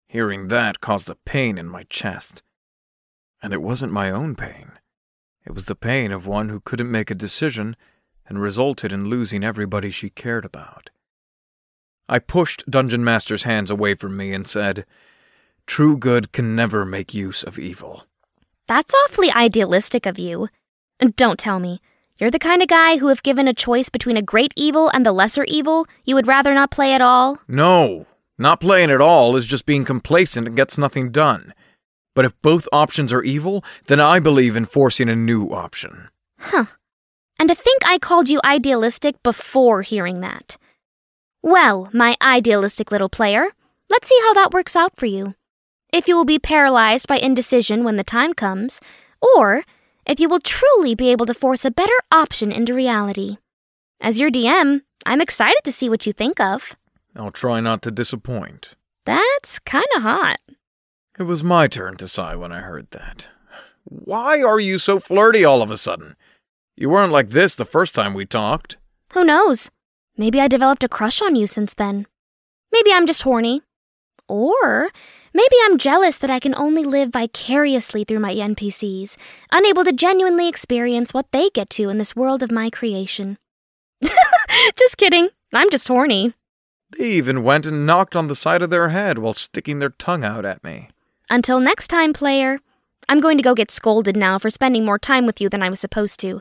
Hearing 0.06 0.48
that 0.48 0.80
caused 0.80 1.10
a 1.10 1.16
pain 1.24 1.58
in 1.58 1.68
my 1.68 1.84
chest. 1.84 2.42
And 3.42 3.52
it 3.52 3.62
wasn't 3.62 3.92
my 3.92 4.10
own 4.10 4.36
pain. 4.36 4.72
It 5.44 5.52
was 5.52 5.64
the 5.64 5.74
pain 5.74 6.12
of 6.12 6.26
one 6.26 6.50
who 6.50 6.60
couldn't 6.60 6.90
make 6.90 7.10
a 7.10 7.16
decision 7.16 7.74
and 8.26 8.40
resulted 8.40 8.92
in 8.92 9.08
losing 9.08 9.44
everybody 9.44 9.90
she 9.90 10.10
cared 10.10 10.44
about. 10.44 10.90
I 12.08 12.18
pushed 12.18 12.68
Dungeon 12.68 13.04
Master's 13.04 13.44
hands 13.44 13.70
away 13.70 13.94
from 13.94 14.16
me 14.16 14.32
and 14.32 14.46
said, 14.46 14.84
True 15.66 15.96
good 15.96 16.32
can 16.32 16.56
never 16.56 16.84
make 16.84 17.14
use 17.14 17.42
of 17.42 17.58
evil. 17.58 18.04
That's 18.66 18.94
awfully 19.04 19.30
idealistic 19.30 20.06
of 20.06 20.18
you. 20.18 20.48
Don't 21.16 21.38
tell 21.38 21.58
me. 21.58 21.80
You're 22.18 22.30
the 22.30 22.38
kind 22.38 22.62
of 22.62 22.68
guy 22.68 22.98
who, 22.98 23.08
if 23.08 23.22
given 23.22 23.48
a 23.48 23.54
choice 23.54 23.88
between 23.88 24.16
a 24.16 24.22
great 24.22 24.52
evil 24.56 24.90
and 24.92 25.04
the 25.04 25.12
lesser 25.12 25.44
evil, 25.48 25.86
you 26.04 26.14
would 26.14 26.26
rather 26.26 26.54
not 26.54 26.70
play 26.70 26.92
at 26.92 27.00
all? 27.00 27.40
No, 27.48 28.06
not 28.38 28.60
playing 28.60 28.90
at 28.90 29.00
all 29.00 29.36
is 29.36 29.46
just 29.46 29.66
being 29.66 29.84
complacent 29.84 30.46
and 30.46 30.56
gets 30.56 30.78
nothing 30.78 31.10
done. 31.10 31.54
But 32.14 32.24
if 32.24 32.40
both 32.42 32.68
options 32.72 33.12
are 33.12 33.22
evil, 33.22 33.64
then 33.86 34.00
I 34.00 34.18
believe 34.18 34.54
in 34.56 34.66
forcing 34.66 35.08
a 35.08 35.16
new 35.16 35.48
option. 35.48 36.08
Huh. 36.38 36.66
And 37.42 37.48
to 37.48 37.56
think 37.56 37.84
I 37.84 37.98
called 37.98 38.28
you 38.28 38.40
idealistic 38.44 39.20
before 39.24 39.82
hearing 39.82 40.20
that. 40.20 40.56
Well, 41.42 41.90
my 41.92 42.16
idealistic 42.22 42.92
little 42.92 43.08
player, 43.08 43.48
let's 43.90 44.08
see 44.08 44.18
how 44.22 44.32
that 44.34 44.52
works 44.52 44.76
out 44.76 44.92
for 44.96 45.06
you. 45.06 45.34
If 45.92 46.06
you 46.06 46.14
will 46.14 46.24
be 46.24 46.38
paralyzed 46.38 47.08
by 47.08 47.18
indecision 47.18 47.82
when 47.82 47.96
the 47.96 48.04
time 48.04 48.32
comes, 48.32 48.80
or 49.20 49.64
if 50.06 50.20
you 50.20 50.28
will 50.28 50.38
truly 50.38 50.94
be 50.94 51.10
able 51.10 51.26
to 51.26 51.34
force 51.34 51.64
a 51.64 51.72
better 51.72 51.98
option 52.12 52.52
into 52.52 52.74
reality. 52.74 53.38
As 54.00 54.20
your 54.20 54.30
DM, 54.30 54.82
I'm 55.04 55.20
excited 55.20 55.62
to 55.64 55.72
see 55.72 55.88
what 55.88 56.06
you 56.06 56.12
think 56.12 56.38
of. 56.38 56.76
I'll 57.16 57.32
try 57.32 57.58
not 57.58 57.82
to 57.82 57.90
disappoint. 57.90 58.76
That's 59.04 59.58
kinda 59.58 59.98
hot. 59.98 60.38
It 61.18 61.24
was 61.24 61.42
my 61.42 61.66
turn 61.66 61.96
to 61.96 62.06
sigh 62.06 62.36
when 62.36 62.52
I 62.52 62.60
heard 62.60 62.92
that. 62.92 63.26
Why 63.82 64.42
are 64.42 64.60
you 64.60 64.78
so 64.78 65.00
flirty 65.00 65.44
all 65.44 65.60
of 65.60 65.72
a 65.72 65.76
sudden? 65.76 66.14
You 66.76 66.88
weren't 66.88 67.12
like 67.12 67.30
this 67.30 67.54
the 67.54 67.64
first 67.64 67.94
time 67.94 68.14
we 68.14 68.24
talked. 68.24 68.76
Who 69.12 69.24
knows? 69.24 69.70
Maybe 70.16 70.40
I 70.40 70.48
developed 70.48 70.84
a 70.84 70.88
crush 70.88 71.20
on 71.20 71.36
you 71.36 71.46
since 71.46 71.74
then. 71.74 72.06
Maybe 72.72 72.92
I'm 72.92 73.06
just 73.06 73.22
horny. 73.22 73.62
Or 74.26 74.90
maybe 75.34 75.56
I'm 75.64 75.76
jealous 75.76 76.16
that 76.18 76.30
I 76.30 76.38
can 76.38 76.54
only 76.54 76.84
live 76.84 77.10
vicariously 77.10 78.04
through 78.04 78.20
my 78.20 78.34
NPCs, 78.34 79.16
unable 79.50 79.84
to 79.84 79.92
genuinely 79.92 80.48
experience 80.48 81.12
what 81.12 81.30
they 81.32 81.50
get 81.50 81.68
to 81.70 81.90
in 81.90 81.98
this 81.98 82.16
world 82.16 82.42
of 82.42 82.50
my 82.50 82.70
creation. 82.70 83.36
just 84.76 84.96
kidding. 84.96 85.28
I'm 85.52 85.70
just 85.70 85.88
horny. 85.88 86.32
They 86.96 87.10
even 87.10 87.42
went 87.42 87.66
and 87.66 87.86
knocked 87.86 88.16
on 88.16 88.28
the 88.28 88.36
side 88.36 88.62
of 88.62 88.70
their 88.70 88.88
head 88.88 89.18
while 89.18 89.34
sticking 89.34 89.78
their 89.78 89.90
tongue 89.90 90.24
out 90.24 90.44
at 90.46 90.64
me. 90.64 90.88
Until 91.28 91.60
next 91.60 91.88
time, 91.88 92.12
player. 92.12 92.60
I'm 93.08 93.20
going 93.20 93.36
to 93.36 93.42
go 93.42 93.54
get 93.54 93.70
scolded 93.70 94.16
now 94.16 94.38
for 94.38 94.50
spending 94.50 94.84
more 94.84 94.98
time 94.98 95.26
with 95.26 95.40
you 95.40 95.48
than 95.48 95.62
I 95.62 95.68
was 95.68 95.80
supposed 95.80 96.20
to. 96.20 96.40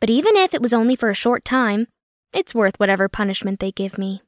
But 0.00 0.10
even 0.10 0.36
if 0.36 0.54
it 0.54 0.62
was 0.62 0.72
only 0.72 0.96
for 0.96 1.10
a 1.10 1.14
short 1.14 1.44
time, 1.44 1.88
it's 2.32 2.54
worth 2.54 2.78
whatever 2.78 3.08
punishment 3.08 3.60
they 3.60 3.72
give 3.72 3.98
me. 3.98 4.22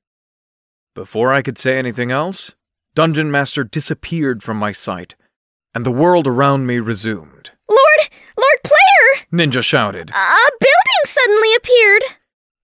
Before 0.94 1.32
I 1.32 1.42
could 1.42 1.58
say 1.58 1.78
anything 1.78 2.10
else, 2.10 2.54
Dungeon 2.94 3.30
Master 3.30 3.64
disappeared 3.64 4.42
from 4.42 4.56
my 4.56 4.72
sight, 4.72 5.14
and 5.74 5.86
the 5.86 5.92
world 5.92 6.26
around 6.26 6.66
me 6.66 6.78
resumed. 6.78 7.50
Lord, 7.68 8.10
Lord 8.36 8.58
Player! 8.64 9.26
Ninja 9.32 9.62
shouted. 9.62 10.10
A 10.10 10.50
building 10.58 11.04
suddenly 11.04 11.54
appeared! 11.54 12.02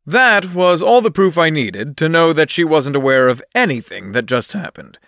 That 0.06 0.54
was 0.54 0.82
all 0.82 1.00
the 1.00 1.10
proof 1.10 1.38
I 1.38 1.50
needed 1.50 1.96
to 1.98 2.08
know 2.08 2.32
that 2.32 2.50
she 2.50 2.64
wasn't 2.64 2.96
aware 2.96 3.28
of 3.28 3.42
anything 3.54 4.12
that 4.12 4.26
just 4.26 4.52
happened. 4.52 4.98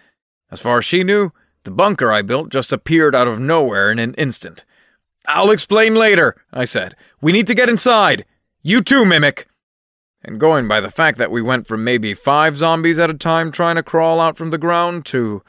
As 0.50 0.60
far 0.60 0.78
as 0.78 0.84
she 0.84 1.02
knew, 1.02 1.32
the 1.66 1.72
bunker 1.72 2.12
I 2.12 2.22
built 2.22 2.48
just 2.48 2.72
appeared 2.72 3.14
out 3.14 3.26
of 3.26 3.40
nowhere 3.40 3.90
in 3.90 3.98
an 3.98 4.14
instant. 4.14 4.64
I'll 5.26 5.50
explain 5.50 5.96
later, 5.96 6.36
I 6.52 6.64
said. 6.64 6.94
We 7.20 7.32
need 7.32 7.48
to 7.48 7.56
get 7.56 7.68
inside. 7.68 8.24
You 8.62 8.80
too, 8.80 9.04
Mimic. 9.04 9.48
And 10.22 10.38
going 10.38 10.68
by 10.68 10.80
the 10.80 10.92
fact 10.92 11.18
that 11.18 11.32
we 11.32 11.42
went 11.42 11.66
from 11.66 11.82
maybe 11.82 12.14
five 12.14 12.56
zombies 12.56 12.98
at 12.98 13.10
a 13.10 13.14
time 13.14 13.50
trying 13.50 13.74
to 13.74 13.82
crawl 13.82 14.20
out 14.20 14.36
from 14.36 14.50
the 14.50 14.58
ground 14.58 15.04
to 15.06 15.42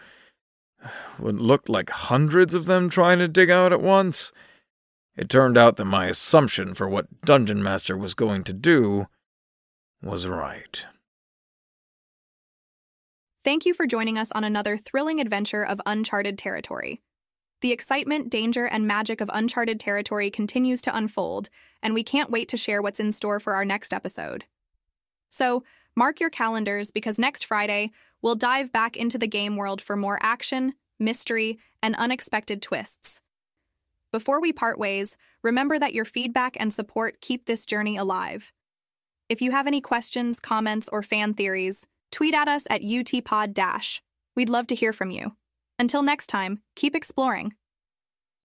what 1.20 1.36
looked 1.36 1.70
like 1.70 1.92
hundreds 1.92 2.56
of 2.56 2.66
them 2.66 2.90
trying 2.90 3.20
to 3.20 3.28
dig 3.28 3.52
out 3.52 3.72
at 3.72 3.80
once, 3.80 4.32
it 5.16 5.30
turned 5.30 5.56
out 5.58 5.78
that 5.78 5.86
my 5.86 6.08
assumption 6.08 6.74
for 6.74 6.90
what 6.90 7.22
Dungeon 7.22 7.62
Master 7.62 7.96
was 7.96 8.16
going 8.16 8.44
to 8.46 8.54
do 8.54 9.08
was 10.02 10.26
right. 10.26 10.88
Thank 13.48 13.66
you 13.66 13.74
for 13.74 13.88
joining 13.88 14.18
us 14.18 14.30
on 14.34 14.44
another 14.44 14.76
thrilling 14.76 15.22
adventure 15.22 15.66
of 15.66 15.80
uncharted 15.86 16.38
territory. 16.38 17.02
The 17.62 17.72
excitement, 17.72 18.30
danger, 18.30 18.66
and 18.66 18.86
magic 18.86 19.22
of 19.22 19.30
uncharted 19.32 19.80
territory 19.80 20.30
continues 20.30 20.82
to 20.82 20.94
unfold, 20.94 21.48
and 21.82 21.94
we 21.94 22.04
can't 22.04 22.30
wait 22.30 22.50
to 22.50 22.58
share 22.58 22.82
what's 22.82 23.00
in 23.00 23.14
store 23.14 23.40
for 23.40 23.54
our 23.54 23.64
next 23.64 23.94
episode. 23.94 24.44
So, 25.30 25.64
mark 25.96 26.20
your 26.20 26.30
calendars 26.30 26.92
because 26.92 27.18
next 27.18 27.46
Friday, 27.46 27.92
we'll 28.22 28.36
dive 28.36 28.74
back 28.74 28.98
into 28.98 29.18
the 29.18 29.30
game 29.30 29.56
world 29.56 29.82
for 29.82 29.96
more 29.96 30.20
action, 30.22 30.74
mystery, 31.00 31.58
and 31.82 31.96
unexpected 31.96 32.62
twists. 32.62 33.22
Before 34.12 34.42
we 34.42 34.52
part 34.52 34.78
ways, 34.78 35.16
remember 35.42 35.80
that 35.80 35.94
your 35.94 36.04
feedback 36.04 36.58
and 36.60 36.74
support 36.74 37.22
keep 37.22 37.46
this 37.46 37.66
journey 37.66 37.96
alive. 37.96 38.52
If 39.30 39.42
you 39.42 39.52
have 39.52 39.68
any 39.68 39.80
questions, 39.80 40.42
comments, 40.42 40.90
or 40.92 41.02
fan 41.02 41.34
theories, 41.34 41.88
tweet 42.18 42.34
at 42.34 42.48
us 42.48 42.64
at 42.72 42.82
UTPod. 42.82 44.00
We'd 44.36 44.50
love 44.50 44.66
to 44.68 44.76
hear 44.76 44.92
from 44.92 45.12
you. 45.12 45.34
Until 45.78 46.02
next 46.02 46.26
time, 46.26 46.64
keep 46.76 46.96
exploring. 46.96 47.54